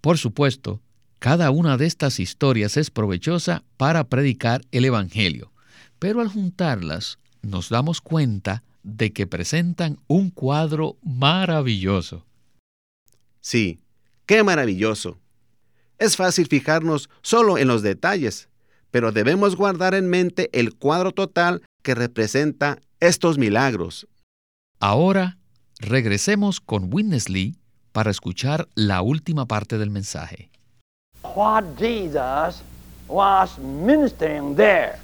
Por 0.00 0.18
supuesto, 0.18 0.80
cada 1.18 1.50
una 1.50 1.76
de 1.76 1.86
estas 1.86 2.20
historias 2.20 2.76
es 2.76 2.90
provechosa 2.90 3.64
para 3.76 4.04
predicar 4.04 4.60
el 4.70 4.84
Evangelio, 4.84 5.52
pero 5.98 6.20
al 6.20 6.28
juntarlas 6.28 7.18
nos 7.42 7.68
damos 7.68 8.00
cuenta 8.00 8.62
de 8.84 9.12
que 9.12 9.26
presentan 9.26 9.98
un 10.06 10.30
cuadro 10.30 10.96
maravilloso. 11.02 12.24
Sí, 13.40 13.80
qué 14.26 14.44
maravilloso. 14.44 15.18
Es 15.98 16.16
fácil 16.16 16.46
fijarnos 16.46 17.10
solo 17.22 17.58
en 17.58 17.66
los 17.66 17.82
detalles, 17.82 18.48
pero 18.90 19.10
debemos 19.10 19.56
guardar 19.56 19.94
en 19.94 20.08
mente 20.08 20.48
el 20.52 20.74
cuadro 20.74 21.12
total 21.12 21.62
que 21.82 21.94
representa 21.94 22.78
estos 23.00 23.38
milagros. 23.38 24.06
Ahora, 24.80 25.38
regresemos 25.78 26.60
con 26.60 26.92
Witness 26.92 27.28
Lee 27.28 27.56
para 27.92 28.10
escuchar 28.10 28.68
la 28.74 29.02
última 29.02 29.46
parte 29.46 29.78
del 29.78 29.90
mensaje. 29.90 30.50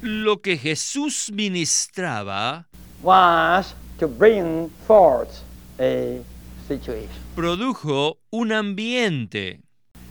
Lo 0.03 0.41
que 0.41 0.59
Jesús 0.59 1.31
ministraba 1.33 2.67
was 3.03 3.75
to 3.99 4.09
bring 4.09 4.71
forth 4.87 5.43
a 5.79 6.23
situation. 6.67 7.25
produjo 7.35 8.19
un 8.31 8.53
ambiente. 8.53 9.61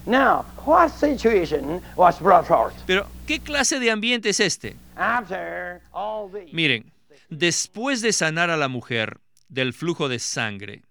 Now, 0.05 0.45
what 0.65 0.89
situation 0.89 1.81
was 1.95 2.19
brought 2.19 2.45
forth? 2.45 2.73
Pero, 2.85 3.07
¿qué 3.25 3.39
clase 3.39 3.79
de 3.79 3.89
ambiente 3.89 4.29
es 4.29 4.39
este? 4.39 4.75
After 4.97 5.81
all 5.93 6.29
these, 6.29 6.53
Miren, 6.53 6.91
después 7.29 8.01
de 8.01 8.13
sanar 8.13 8.49
a 8.49 8.57
la 8.57 8.67
mujer 8.67 9.19
del 9.49 9.73
flujo 9.73 10.09
de 10.09 10.19
sangre, 10.19 10.83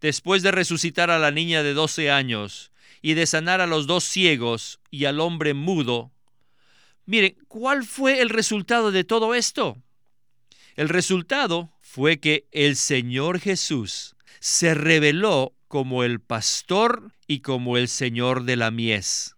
después 0.00 0.42
de 0.42 0.50
resucitar 0.50 1.10
a 1.10 1.18
la 1.18 1.30
niña 1.30 1.62
de 1.62 1.74
12 1.74 2.10
años 2.10 2.72
y 3.02 3.14
de 3.14 3.26
sanar 3.26 3.60
a 3.60 3.66
los 3.66 3.86
dos 3.86 4.04
ciegos 4.04 4.80
y 4.90 5.04
al 5.04 5.20
hombre 5.20 5.54
mudo, 5.54 6.12
miren, 7.06 7.36
¿cuál 7.48 7.84
fue 7.84 8.20
el 8.20 8.28
resultado 8.30 8.90
de 8.92 9.04
todo 9.04 9.34
esto? 9.34 9.76
El 10.76 10.88
resultado 10.88 11.72
fue 11.80 12.20
que 12.20 12.46
el 12.52 12.76
Señor 12.76 13.40
Jesús 13.40 14.16
se 14.38 14.74
reveló 14.74 15.54
como 15.68 16.04
el 16.04 16.20
pastor 16.20 17.12
y 17.26 17.40
como 17.40 17.76
el 17.76 17.88
Señor 17.88 18.44
de 18.44 18.56
la 18.56 18.70
mies. 18.70 19.36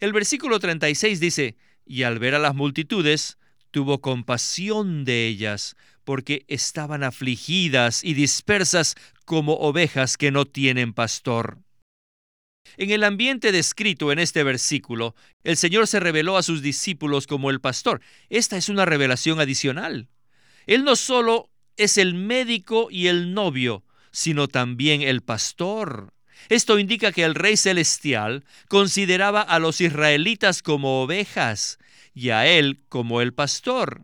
El 0.00 0.12
versículo 0.12 0.58
36 0.58 1.20
dice, 1.20 1.56
y 1.86 2.02
al 2.02 2.18
ver 2.18 2.34
a 2.34 2.38
las 2.38 2.54
multitudes, 2.54 3.38
tuvo 3.72 4.00
compasión 4.00 5.04
de 5.04 5.26
ellas, 5.26 5.74
porque 6.04 6.44
estaban 6.46 7.02
afligidas 7.02 8.04
y 8.04 8.14
dispersas 8.14 8.94
como 9.24 9.54
ovejas 9.54 10.16
que 10.16 10.30
no 10.30 10.44
tienen 10.44 10.92
pastor. 10.92 11.58
En 12.76 12.90
el 12.90 13.02
ambiente 13.02 13.50
descrito 13.50 14.12
en 14.12 14.18
este 14.18 14.44
versículo, 14.44 15.14
el 15.42 15.56
Señor 15.56 15.86
se 15.86 16.00
reveló 16.00 16.36
a 16.36 16.42
sus 16.42 16.62
discípulos 16.62 17.26
como 17.26 17.50
el 17.50 17.60
pastor. 17.60 18.00
Esta 18.30 18.56
es 18.56 18.68
una 18.68 18.84
revelación 18.84 19.40
adicional. 19.40 20.08
Él 20.66 20.84
no 20.84 20.94
solo 20.94 21.50
es 21.76 21.98
el 21.98 22.14
médico 22.14 22.88
y 22.90 23.08
el 23.08 23.34
novio, 23.34 23.84
sino 24.12 24.48
también 24.48 25.02
el 25.02 25.22
pastor. 25.22 26.12
Esto 26.48 26.78
indica 26.78 27.12
que 27.12 27.24
el 27.24 27.34
Rey 27.34 27.56
Celestial 27.56 28.44
consideraba 28.68 29.42
a 29.42 29.58
los 29.58 29.80
israelitas 29.80 30.62
como 30.62 31.02
ovejas 31.02 31.78
y 32.14 32.30
a 32.30 32.46
él 32.46 32.82
como 32.88 33.20
el 33.20 33.34
pastor. 33.34 34.02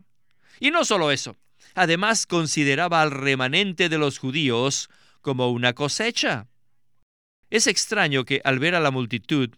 Y 0.59 0.71
no 0.71 0.85
solo 0.85 1.11
eso, 1.11 1.37
además 1.75 2.25
consideraba 2.25 3.01
al 3.01 3.11
remanente 3.11 3.89
de 3.89 3.97
los 3.97 4.17
judíos 4.17 4.89
como 5.21 5.49
una 5.49 5.73
cosecha. 5.73 6.47
Es 7.49 7.67
extraño 7.67 8.25
que 8.25 8.41
al 8.43 8.59
ver 8.59 8.75
a 8.75 8.79
la 8.79 8.91
multitud, 8.91 9.49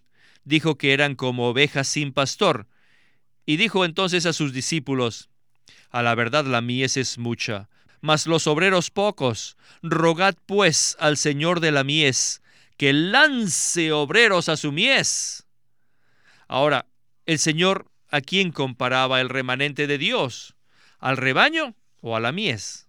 dijo 0.43 0.77
que 0.77 0.93
eran 0.93 1.15
como 1.15 1.49
ovejas 1.49 1.87
sin 1.87 2.13
pastor, 2.13 2.67
y 3.45 3.57
dijo 3.57 3.85
entonces 3.85 4.25
a 4.25 4.33
sus 4.33 4.53
discípulos, 4.53 5.29
A 5.89 6.01
la 6.01 6.15
verdad 6.15 6.45
la 6.45 6.61
mies 6.61 6.97
es 6.97 7.17
mucha, 7.17 7.69
mas 7.99 8.27
los 8.27 8.47
obreros 8.47 8.89
pocos. 8.91 9.57
Rogad 9.81 10.35
pues 10.45 10.95
al 10.99 11.17
Señor 11.17 11.59
de 11.59 11.71
la 11.71 11.83
mies 11.83 12.41
que 12.77 12.93
lance 12.93 13.91
obreros 13.91 14.49
a 14.49 14.57
su 14.57 14.71
mies. 14.71 15.45
Ahora, 16.47 16.87
el 17.27 17.37
Señor 17.37 17.90
a 18.11 18.21
quién 18.21 18.51
comparaba 18.51 19.21
el 19.21 19.29
remanente 19.29 19.87
de 19.87 19.97
Dios? 19.97 20.55
¿Al 20.99 21.17
rebaño 21.17 21.75
o 22.01 22.15
a 22.15 22.19
la 22.19 22.31
mies? 22.31 22.87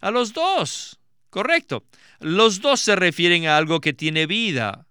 A 0.00 0.10
los 0.10 0.32
dos. 0.32 0.98
Correcto. 1.30 1.84
Los 2.18 2.60
dos 2.60 2.80
se 2.80 2.96
refieren 2.96 3.46
a 3.46 3.56
algo 3.56 3.80
que 3.80 3.92
tiene 3.92 4.26
vida. 4.26 4.86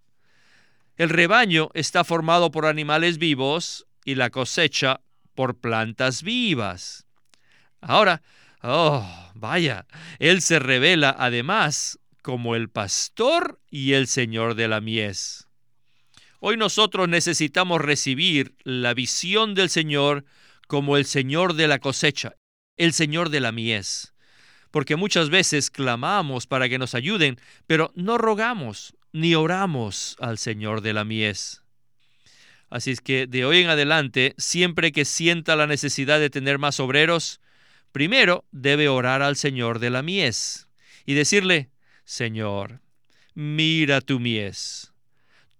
El 0.95 1.09
rebaño 1.09 1.69
está 1.73 2.03
formado 2.03 2.51
por 2.51 2.65
animales 2.65 3.17
vivos 3.17 3.85
y 4.05 4.15
la 4.15 4.29
cosecha 4.29 5.01
por 5.35 5.59
plantas 5.59 6.23
vivas. 6.23 7.05
Ahora, 7.81 8.21
oh, 8.61 9.31
vaya, 9.33 9.87
Él 10.19 10.41
se 10.41 10.59
revela 10.59 11.15
además 11.17 11.99
como 12.21 12.55
el 12.55 12.69
pastor 12.69 13.59
y 13.69 13.93
el 13.93 14.07
Señor 14.07 14.55
de 14.55 14.67
la 14.67 14.81
mies. 14.81 15.47
Hoy 16.43 16.57
nosotros 16.57 17.07
necesitamos 17.07 17.79
recibir 17.79 18.55
la 18.63 18.95
visión 18.95 19.53
del 19.53 19.69
Señor 19.69 20.25
como 20.67 20.97
el 20.97 21.05
Señor 21.05 21.53
de 21.53 21.67
la 21.67 21.77
cosecha, 21.77 22.35
el 22.77 22.93
Señor 22.93 23.29
de 23.29 23.41
la 23.41 23.51
mies. 23.51 24.15
Porque 24.71 24.95
muchas 24.95 25.29
veces 25.29 25.69
clamamos 25.69 26.47
para 26.47 26.67
que 26.67 26.79
nos 26.79 26.95
ayuden, 26.95 27.39
pero 27.67 27.91
no 27.93 28.17
rogamos 28.17 28.95
ni 29.11 29.35
oramos 29.35 30.15
al 30.19 30.39
Señor 30.39 30.81
de 30.81 30.93
la 30.93 31.05
mies. 31.05 31.61
Así 32.71 32.89
es 32.89 33.01
que 33.01 33.27
de 33.27 33.45
hoy 33.45 33.59
en 33.59 33.69
adelante, 33.69 34.33
siempre 34.39 34.91
que 34.91 35.05
sienta 35.05 35.55
la 35.55 35.67
necesidad 35.67 36.19
de 36.19 36.31
tener 36.31 36.57
más 36.57 36.79
obreros, 36.79 37.39
primero 37.91 38.45
debe 38.51 38.89
orar 38.89 39.21
al 39.21 39.35
Señor 39.35 39.77
de 39.77 39.91
la 39.91 40.01
mies 40.01 40.67
y 41.05 41.13
decirle, 41.13 41.69
Señor, 42.03 42.81
mira 43.35 44.01
tu 44.01 44.19
mies. 44.19 44.90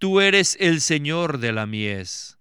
Tú 0.02 0.20
eres 0.20 0.56
el 0.58 0.80
Señor 0.80 1.38
de 1.38 1.52
la 1.52 1.64
mies. 1.64 2.36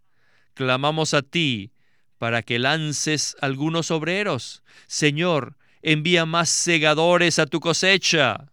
Clamamos 0.56 1.14
a 1.14 1.22
ti 1.22 1.74
para 2.18 2.42
que 2.42 2.58
lances 2.58 3.36
algunos 3.40 3.92
obreros. 3.92 4.64
Señor, 4.88 5.58
envía 5.84 6.26
más 6.26 6.50
segadores 6.50 7.38
a 7.38 7.46
tu 7.46 7.60
cosecha. 7.60 8.52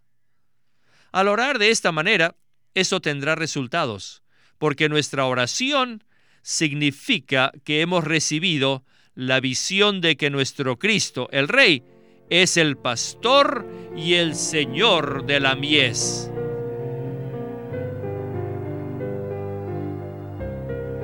Al 1.11 1.27
orar 1.27 1.57
de 1.57 1.71
esta 1.71 1.91
manera, 1.91 2.35
eso 2.75 3.01
tendrá 3.01 3.33
resultados, 3.33 4.21
porque 4.59 4.89
nuestra 4.89 5.25
oración 5.25 6.03
significa 6.43 7.51
que 7.63 7.81
hemos 7.81 8.03
recibido 8.03 8.85
la 9.15 9.39
visión 9.39 10.01
de 10.01 10.17
que 10.17 10.29
nuestro 10.29 10.77
Cristo, 10.77 11.29
el 11.31 11.47
Rey, 11.47 11.81
es 12.29 12.57
el 12.57 12.77
pastor 12.77 13.67
y 13.97 14.13
el 14.13 14.35
Señor 14.35 15.25
de 15.25 15.39
la 15.39 15.55
mies. 15.55 16.29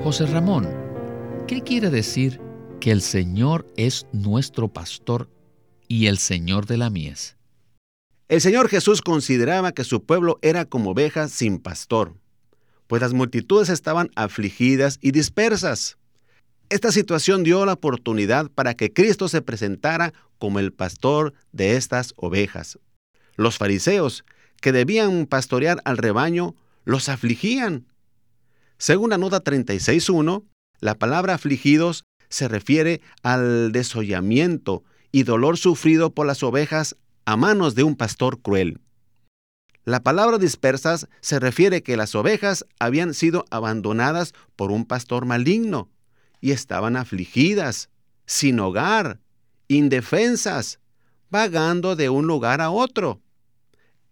José 0.06 0.28
Ramón, 0.28 0.70
¿qué 1.48 1.64
quiere 1.64 1.90
decir 1.90 2.40
que 2.80 2.92
el 2.92 3.02
Señor 3.02 3.66
es 3.76 4.06
nuestro 4.12 4.68
pastor 4.68 5.32
y 5.88 6.06
el 6.06 6.20
Señor 6.20 6.68
de 6.68 6.78
la 6.78 6.92
mies? 6.92 7.38
El 8.30 8.40
Señor 8.40 8.70
Jesús 8.70 9.02
consideraba 9.02 9.72
que 9.72 9.84
su 9.84 10.04
pueblo 10.04 10.38
era 10.44 10.66
como 10.66 10.92
ovejas 10.92 11.32
sin 11.32 11.58
pastor, 11.58 12.14
pues 12.86 13.02
las 13.02 13.14
multitudes 13.14 13.70
estaban 13.70 14.12
afligidas 14.16 15.00
y 15.02 15.10
dispersas. 15.10 15.98
Esta 16.70 16.92
situación 16.92 17.42
dio 17.42 17.66
la 17.66 17.74
oportunidad 17.74 18.52
para 18.52 18.76
que 18.76 18.94
Cristo 18.94 19.28
se 19.28 19.42
presentara 19.42 20.14
como 20.38 20.60
el 20.60 20.72
pastor 20.72 21.34
de 21.52 21.78
estas 21.78 22.14
ovejas. 22.16 22.78
Los 23.38 23.58
fariseos, 23.58 24.24
que 24.62 24.72
debían 24.72 25.26
pastorear 25.26 25.82
al 25.84 25.98
rebaño, 25.98 26.54
los 26.84 27.10
afligían. 27.10 27.88
Según 28.78 29.10
la 29.12 29.18
nota 29.18 29.44
36.1, 29.44 30.44
la 30.80 30.96
palabra 30.96 31.36
afligidos 31.36 32.06
se 32.30 32.48
refiere 32.48 33.02
al 33.24 33.72
desollamiento 33.72 34.84
y 35.12 35.24
dolor 35.24 35.58
sufrido 35.58 36.14
por 36.14 36.28
las 36.28 36.44
ovejas 36.44 36.98
a 37.26 37.38
manos 37.38 37.76
de 37.76 37.84
un 37.84 37.96
pastor 37.96 38.42
cruel. 38.42 38.80
La 39.86 40.02
palabra 40.02 40.38
dispersas 40.38 41.08
se 41.22 41.40
refiere 41.40 41.84
que 41.84 41.96
las 41.96 42.16
ovejas 42.16 42.66
habían 42.80 43.14
sido 43.14 43.46
abandonadas 43.52 44.34
por 44.56 44.72
un 44.72 44.86
pastor 44.86 45.26
maligno 45.26 45.90
y 46.42 46.52
estaban 46.52 46.98
afligidas, 46.98 47.90
sin 48.26 48.60
hogar, 48.60 49.20
indefensas, 49.68 50.80
vagando 51.30 51.96
de 51.96 52.10
un 52.10 52.28
lugar 52.28 52.62
a 52.62 52.72
otro. 52.72 53.22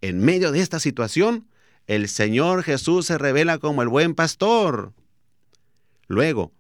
En 0.02 0.20
medio 0.20 0.52
de 0.52 0.62
esta 0.62 0.80
situación, 0.80 1.48
el 1.88 2.08
Señor 2.08 2.64
Jesús 2.64 3.06
se 3.08 3.18
revela 3.18 3.58
como 3.58 3.82
el 3.82 3.88
buen 3.88 4.16
pastor. 4.16 4.94
Luego, 6.08 6.52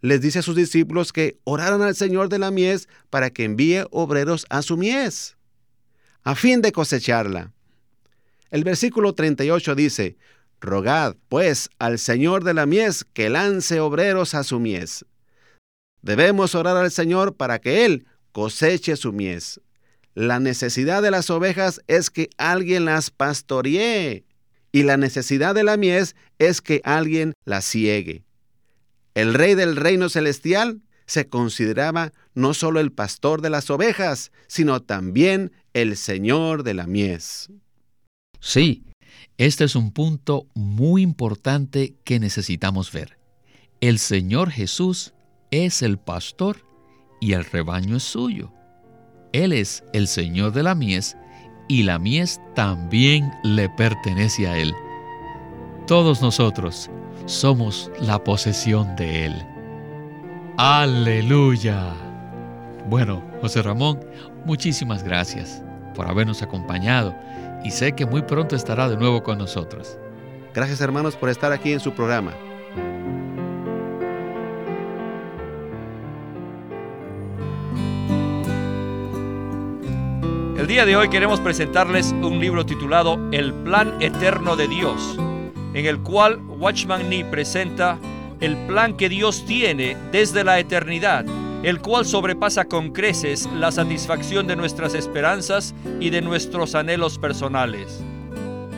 les 0.00 0.20
dice 0.20 0.40
a 0.40 0.42
sus 0.42 0.56
discípulos 0.56 1.12
que 1.12 1.38
oraran 1.44 1.82
al 1.82 1.94
Señor 1.94 2.28
de 2.28 2.38
la 2.38 2.50
mies 2.50 2.88
para 3.10 3.30
que 3.30 3.44
envíe 3.44 3.84
obreros 3.90 4.46
a 4.48 4.62
su 4.62 4.76
mies, 4.76 5.36
a 6.22 6.34
fin 6.34 6.62
de 6.62 6.72
cosecharla. 6.72 7.52
El 8.50 8.64
versículo 8.64 9.14
38 9.14 9.74
dice, 9.74 10.16
Rogad, 10.60 11.16
pues, 11.28 11.70
al 11.78 11.98
Señor 11.98 12.44
de 12.44 12.54
la 12.54 12.66
mies 12.66 13.04
que 13.04 13.28
lance 13.28 13.80
obreros 13.80 14.34
a 14.34 14.42
su 14.42 14.58
mies. 14.58 15.04
Debemos 16.02 16.54
orar 16.54 16.76
al 16.76 16.90
Señor 16.90 17.36
para 17.36 17.60
que 17.60 17.84
Él 17.84 18.06
coseche 18.32 18.96
su 18.96 19.12
mies. 19.12 19.60
La 20.14 20.40
necesidad 20.40 21.02
de 21.02 21.10
las 21.10 21.30
ovejas 21.30 21.80
es 21.86 22.10
que 22.10 22.30
alguien 22.38 22.84
las 22.84 23.10
pastoree 23.10 24.24
y 24.78 24.84
la 24.84 24.96
necesidad 24.96 25.56
de 25.56 25.64
la 25.64 25.76
mies 25.76 26.14
es 26.38 26.60
que 26.60 26.80
alguien 26.84 27.32
las 27.44 27.64
ciegue. 27.64 28.22
El 29.14 29.34
rey 29.34 29.56
del 29.56 29.74
reino 29.74 30.08
celestial 30.08 30.82
se 31.04 31.28
consideraba 31.28 32.12
no 32.34 32.54
solo 32.54 32.78
el 32.78 32.92
pastor 32.92 33.42
de 33.42 33.50
las 33.50 33.70
ovejas, 33.70 34.30
sino 34.46 34.80
también 34.80 35.50
el 35.72 35.96
señor 35.96 36.62
de 36.62 36.74
la 36.74 36.86
mies. 36.86 37.50
Sí, 38.38 38.84
este 39.36 39.64
es 39.64 39.74
un 39.74 39.90
punto 39.90 40.46
muy 40.54 41.02
importante 41.02 41.96
que 42.04 42.20
necesitamos 42.20 42.92
ver. 42.92 43.18
El 43.80 43.98
Señor 43.98 44.52
Jesús 44.52 45.12
es 45.50 45.82
el 45.82 45.98
pastor 45.98 46.64
y 47.20 47.32
el 47.32 47.44
rebaño 47.44 47.96
es 47.96 48.04
suyo. 48.04 48.52
Él 49.32 49.52
es 49.52 49.82
el 49.92 50.06
Señor 50.06 50.52
de 50.52 50.62
la 50.62 50.76
mies 50.76 51.16
y 51.68 51.82
la 51.82 51.98
mies 51.98 52.40
también 52.54 53.30
le 53.42 53.68
pertenece 53.68 54.48
a 54.48 54.56
Él. 54.56 54.74
Todos 55.86 56.20
nosotros 56.22 56.90
somos 57.26 57.90
la 58.00 58.22
posesión 58.22 58.96
de 58.96 59.26
Él. 59.26 59.46
Aleluya. 60.56 61.94
Bueno, 62.88 63.22
José 63.40 63.62
Ramón, 63.62 64.00
muchísimas 64.44 65.02
gracias 65.02 65.62
por 65.94 66.06
habernos 66.06 66.42
acompañado 66.42 67.14
y 67.64 67.70
sé 67.70 67.92
que 67.92 68.06
muy 68.06 68.22
pronto 68.22 68.56
estará 68.56 68.88
de 68.88 68.96
nuevo 68.96 69.22
con 69.22 69.38
nosotros. 69.38 69.98
Gracias 70.54 70.80
hermanos 70.80 71.16
por 71.16 71.28
estar 71.28 71.52
aquí 71.52 71.72
en 71.72 71.80
su 71.80 71.92
programa. 71.92 72.32
El 80.68 80.74
día 80.74 80.84
de 80.84 80.96
hoy 80.96 81.08
queremos 81.08 81.40
presentarles 81.40 82.12
un 82.12 82.40
libro 82.40 82.66
titulado 82.66 83.18
El 83.32 83.54
Plan 83.54 83.94
Eterno 84.02 84.54
de 84.54 84.68
Dios, 84.68 85.16
en 85.72 85.86
el 85.86 85.98
cual 86.00 86.42
Watchman 86.46 87.08
Nee 87.08 87.24
presenta 87.24 87.98
el 88.40 88.54
plan 88.66 88.94
que 88.94 89.08
Dios 89.08 89.46
tiene 89.46 89.96
desde 90.12 90.44
la 90.44 90.58
eternidad, 90.58 91.24
el 91.62 91.80
cual 91.80 92.04
sobrepasa 92.04 92.66
con 92.66 92.90
creces 92.90 93.48
la 93.54 93.72
satisfacción 93.72 94.46
de 94.46 94.56
nuestras 94.56 94.92
esperanzas 94.92 95.74
y 96.00 96.10
de 96.10 96.20
nuestros 96.20 96.74
anhelos 96.74 97.18
personales. 97.18 98.04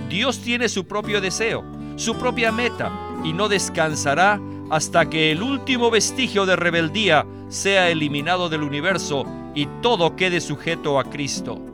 Dios 0.09 0.39
tiene 0.39 0.69
su 0.69 0.87
propio 0.87 1.21
deseo, 1.21 1.65
su 1.97 2.15
propia 2.15 2.53
meta, 2.53 2.93
y 3.25 3.33
no 3.33 3.49
descansará 3.49 4.41
hasta 4.71 5.11
que 5.11 5.33
el 5.33 5.43
último 5.43 5.91
vestigio 5.91 6.47
de 6.47 6.55
rebeldía 6.55 7.27
sea 7.49 7.91
eliminado 7.91 8.49
del 8.49 8.63
universo 8.63 9.27
y 9.57 9.67
todo 9.83 10.15
quede 10.15 10.41
sujeto 10.41 11.01
a 11.01 11.03
Cristo. 11.03 11.70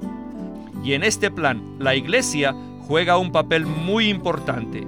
Y 0.85 0.93
en 0.93 1.03
este 1.03 1.31
plan, 1.31 1.63
la 1.79 1.95
iglesia 1.95 2.55
juega 2.87 3.19
un 3.19 3.33
papel 3.33 3.67
muy 3.67 4.09
importante. 4.09 4.87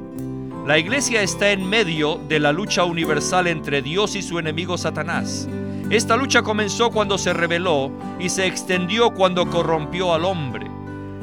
La 0.67 0.79
iglesia 0.79 1.23
está 1.23 1.51
en 1.51 1.69
medio 1.69 2.21
de 2.29 2.39
la 2.41 2.53
lucha 2.53 2.85
universal 2.85 3.47
entre 3.47 3.81
Dios 3.83 4.15
y 4.15 4.23
su 4.23 4.39
enemigo 4.39 4.77
Satanás. 4.77 5.49
Esta 5.91 6.17
lucha 6.17 6.43
comenzó 6.43 6.91
cuando 6.91 7.17
se 7.17 7.33
rebeló 7.33 7.91
y 8.21 8.29
se 8.29 8.47
extendió 8.47 9.15
cuando 9.15 9.49
corrompió 9.49 10.13
al 10.13 10.27
hombre. 10.27 10.67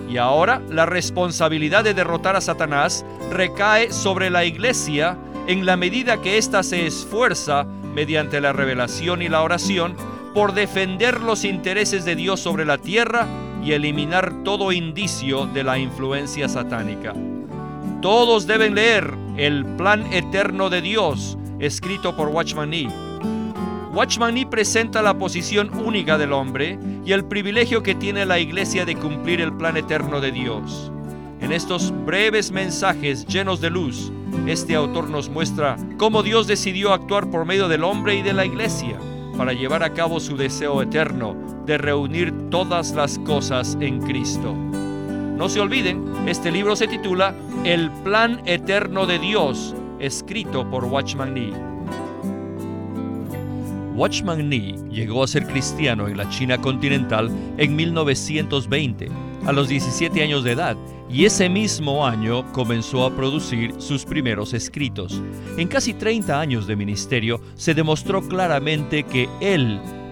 Y 0.09 0.17
ahora 0.17 0.61
la 0.69 0.85
responsabilidad 0.85 1.83
de 1.83 1.93
derrotar 1.93 2.35
a 2.35 2.41
Satanás 2.41 3.05
recae 3.31 3.91
sobre 3.91 4.29
la 4.29 4.45
iglesia 4.45 5.17
en 5.47 5.65
la 5.65 5.77
medida 5.77 6.21
que 6.21 6.37
ésta 6.37 6.63
se 6.63 6.87
esfuerza 6.87 7.65
mediante 7.93 8.41
la 8.41 8.53
revelación 8.53 9.21
y 9.21 9.29
la 9.29 9.43
oración 9.43 9.95
por 10.33 10.53
defender 10.53 11.21
los 11.21 11.45
intereses 11.45 12.03
de 12.03 12.15
Dios 12.15 12.39
sobre 12.39 12.65
la 12.65 12.79
tierra 12.79 13.27
y 13.65 13.73
eliminar 13.73 14.43
todo 14.43 14.71
indicio 14.71 15.47
de 15.47 15.63
la 15.63 15.79
influencia 15.79 16.47
satánica. 16.47 17.13
Todos 17.99 18.45
deben 18.45 18.75
leer 18.75 19.11
El 19.37 19.65
Plan 19.65 20.05
Eterno 20.13 20.69
de 20.69 20.81
Dios, 20.81 21.35
escrito 21.57 22.15
por 22.15 22.27
Watchman 22.27 22.69
Nee. 22.69 22.89
Watchman 23.91 24.35
Nee 24.35 24.45
presenta 24.45 25.01
la 25.01 25.17
posición 25.17 25.71
única 25.83 26.19
del 26.19 26.31
hombre 26.31 26.77
y 27.03 27.11
el 27.13 27.25
privilegio 27.25 27.81
que 27.81 27.95
tiene 27.95 28.27
la 28.27 28.37
iglesia 28.37 28.85
de 28.85 28.95
cumplir 28.95 29.41
el 29.41 29.53
plan 29.53 29.77
eterno 29.77 30.21
de 30.21 30.31
Dios. 30.31 30.91
En 31.41 31.51
estos 31.51 31.91
breves 32.05 32.51
mensajes 32.51 33.25
llenos 33.25 33.61
de 33.61 33.71
luz, 33.71 34.11
este 34.45 34.75
autor 34.75 35.09
nos 35.09 35.29
muestra 35.29 35.75
cómo 35.97 36.21
Dios 36.21 36.45
decidió 36.45 36.93
actuar 36.93 37.31
por 37.31 37.45
medio 37.45 37.67
del 37.67 37.83
hombre 37.83 38.15
y 38.15 38.21
de 38.21 38.33
la 38.33 38.45
iglesia 38.45 38.99
para 39.37 39.53
llevar 39.53 39.81
a 39.81 39.93
cabo 39.93 40.19
su 40.19 40.37
deseo 40.37 40.81
eterno 40.83 41.44
de 41.65 41.77
reunir 41.77 42.33
todas 42.49 42.93
las 42.93 43.19
cosas 43.19 43.77
en 43.79 44.01
Cristo. 44.01 44.53
No 44.53 45.49
se 45.49 45.59
olviden, 45.59 46.05
este 46.27 46.51
libro 46.51 46.75
se 46.75 46.87
titula 46.87 47.35
El 47.63 47.91
Plan 48.03 48.41
Eterno 48.45 49.05
de 49.05 49.19
Dios, 49.19 49.75
escrito 49.99 50.69
por 50.69 50.85
Watchman 50.85 51.33
Nee. 51.33 51.51
Watchman 53.95 54.49
Nee 54.49 54.75
llegó 54.89 55.23
a 55.23 55.27
ser 55.27 55.45
cristiano 55.47 56.07
en 56.07 56.17
la 56.17 56.29
China 56.29 56.57
continental 56.57 57.29
en 57.57 57.75
1920, 57.75 59.09
a 59.45 59.51
los 59.51 59.67
17 59.67 60.21
años 60.21 60.43
de 60.43 60.51
edad, 60.51 60.77
y 61.09 61.25
ese 61.25 61.49
mismo 61.49 62.05
año 62.05 62.51
comenzó 62.51 63.05
a 63.05 63.15
producir 63.15 63.73
sus 63.77 64.05
primeros 64.05 64.53
escritos. 64.53 65.21
En 65.57 65.67
casi 65.67 65.93
30 65.93 66.39
años 66.39 66.67
de 66.67 66.75
ministerio 66.75 67.41
se 67.55 67.73
demostró 67.73 68.21
claramente 68.27 69.03
que 69.03 69.29
él 69.39 69.79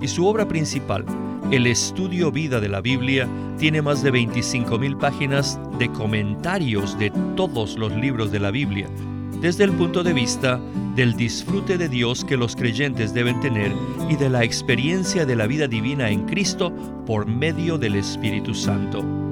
y 0.00 0.08
su 0.08 0.26
obra 0.26 0.46
principal, 0.46 1.04
el 1.50 1.66
estudio 1.66 2.30
vida 2.30 2.60
de 2.60 2.68
la 2.68 2.80
Biblia, 2.80 3.28
tiene 3.58 3.82
más 3.82 4.02
de 4.02 4.12
25.000 4.12 4.98
páginas 4.98 5.58
de 5.78 5.90
comentarios 5.90 6.98
de 6.98 7.10
todos 7.36 7.76
los 7.76 7.92
libros 7.92 8.30
de 8.30 8.40
la 8.40 8.50
Biblia, 8.50 8.88
desde 9.40 9.64
el 9.64 9.72
punto 9.72 10.02
de 10.02 10.12
vista 10.12 10.60
del 10.94 11.16
disfrute 11.16 11.78
de 11.78 11.88
Dios 11.88 12.24
que 12.24 12.36
los 12.36 12.56
creyentes 12.56 13.14
deben 13.14 13.40
tener 13.40 13.72
y 14.08 14.16
de 14.16 14.28
la 14.28 14.44
experiencia 14.44 15.24
de 15.24 15.36
la 15.36 15.46
vida 15.46 15.68
divina 15.68 16.10
en 16.10 16.26
Cristo 16.26 16.72
por 17.06 17.26
medio 17.26 17.78
del 17.78 17.96
Espíritu 17.96 18.54
Santo. 18.54 19.27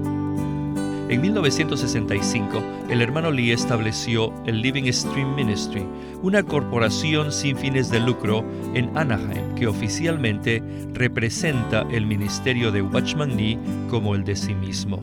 En 1.09 1.21
1965, 1.21 2.61
el 2.91 3.01
hermano 3.01 3.31
Lee 3.31 3.53
estableció 3.53 4.35
el 4.45 4.61
Living 4.61 4.93
Stream 4.93 5.37
Ministry, 5.37 5.87
una 6.21 6.43
corporación 6.43 7.31
sin 7.31 7.57
fines 7.57 7.91
de 7.91 8.01
lucro 8.01 8.45
en 8.75 8.91
Anaheim 8.99 9.55
que 9.55 9.69
oficialmente 9.69 10.65
representa 10.95 11.87
el 11.93 12.07
ministerio 12.07 12.73
de 12.73 12.83
Watchman 12.83 13.37
Lee 13.37 13.57
como 13.89 14.17
el 14.17 14.25
de 14.25 14.35
sí 14.35 14.53
mismo. 14.53 15.01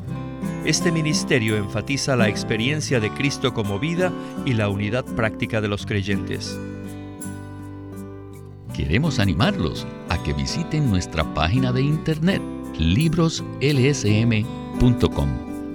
Este 0.66 0.92
ministerio 0.92 1.56
enfatiza 1.56 2.18
la 2.18 2.28
experiencia 2.28 3.00
de 3.00 3.10
Cristo 3.12 3.54
como 3.54 3.80
vida 3.80 4.12
y 4.46 4.56
la 4.56 4.68
unidad 4.68 5.06
práctica 5.06 5.62
de 5.62 5.70
los 5.70 5.86
creyentes. 5.86 6.60
Queremos 8.76 9.20
animarlos 9.20 9.88
a 10.10 10.22
que 10.22 10.34
visiten 10.34 10.90
nuestra 10.90 11.24
página 11.34 11.72
de 11.72 11.82
internet 11.82 12.42
libroslsm.com 12.78 15.53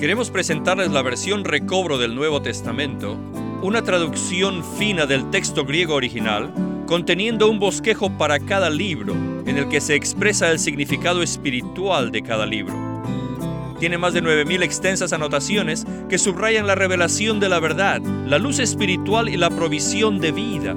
Queremos 0.00 0.30
presentarles 0.30 0.90
la 0.90 1.02
versión 1.02 1.44
recobro 1.44 1.98
del 1.98 2.14
Nuevo 2.14 2.40
Testamento, 2.40 3.18
una 3.60 3.82
traducción 3.82 4.64
fina 4.78 5.04
del 5.04 5.28
texto 5.28 5.66
griego 5.66 5.94
original, 5.94 6.54
conteniendo 6.86 7.50
un 7.50 7.58
bosquejo 7.58 8.08
para 8.16 8.40
cada 8.40 8.70
libro, 8.70 9.12
en 9.44 9.58
el 9.58 9.68
que 9.68 9.82
se 9.82 9.94
expresa 9.94 10.50
el 10.50 10.58
significado 10.58 11.22
espiritual 11.22 12.12
de 12.12 12.22
cada 12.22 12.46
libro. 12.46 12.72
Tiene 13.78 13.98
más 13.98 14.14
de 14.14 14.22
9.000 14.22 14.62
extensas 14.62 15.12
anotaciones 15.12 15.86
que 16.08 16.16
subrayan 16.16 16.66
la 16.66 16.76
revelación 16.76 17.38
de 17.38 17.50
la 17.50 17.60
verdad, 17.60 18.00
la 18.00 18.38
luz 18.38 18.58
espiritual 18.58 19.28
y 19.28 19.36
la 19.36 19.50
provisión 19.50 20.18
de 20.18 20.32
vida. 20.32 20.74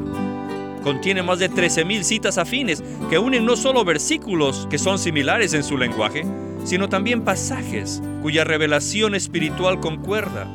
Contiene 0.84 1.24
más 1.24 1.40
de 1.40 1.50
13.000 1.50 2.04
citas 2.04 2.38
afines 2.38 2.84
que 3.10 3.20
unen 3.20 3.46
no 3.46 3.56
solo 3.56 3.86
versículos 3.86 4.68
que 4.70 4.78
son 4.78 5.00
similares 5.00 5.54
en 5.54 5.64
su 5.64 5.78
lenguaje, 5.78 6.26
sino 6.64 6.90
también 6.90 7.24
pasajes 7.24 8.02
cuya 8.22 8.44
revelación 8.44 9.16
espiritual 9.16 9.80
concuerda. 9.80 10.48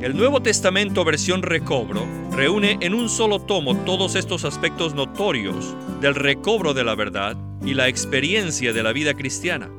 El 0.00 0.16
Nuevo 0.16 0.42
Testamento 0.42 1.04
versión 1.04 1.42
recobro 1.42 2.06
reúne 2.32 2.78
en 2.80 2.94
un 2.94 3.08
solo 3.08 3.38
tomo 3.38 3.76
todos 3.84 4.16
estos 4.16 4.44
aspectos 4.44 4.94
notorios 4.94 5.74
del 6.00 6.14
recobro 6.14 6.74
de 6.74 6.84
la 6.84 6.94
verdad 6.94 7.36
y 7.64 7.74
la 7.74 7.88
experiencia 7.88 8.72
de 8.72 8.82
la 8.82 8.92
vida 8.92 9.14
cristiana. 9.14 9.70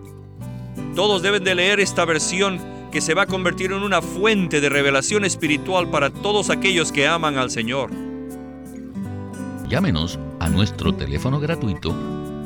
Todos 0.95 1.21
deben 1.21 1.43
de 1.43 1.53
leer 1.53 1.79
esta 1.79 2.05
versión 2.05 2.59
que 2.91 3.01
se 3.01 3.13
va 3.13 3.23
a 3.23 3.27
convertir 3.27 3.73
en 3.73 3.83
una 3.83 4.01
fuente 4.01 4.61
de 4.61 4.69
revelación 4.69 5.25
espiritual 5.25 5.89
para 5.89 6.09
todos 6.09 6.49
aquellos 6.49 6.91
que 6.91 7.07
aman 7.07 7.37
al 7.37 7.51
Señor. 7.51 7.91
Llámenos 9.67 10.17
a 10.39 10.49
nuestro 10.49 10.93
teléfono 10.93 11.39
gratuito 11.39 11.93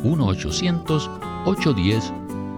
1-800-810 0.03 2.28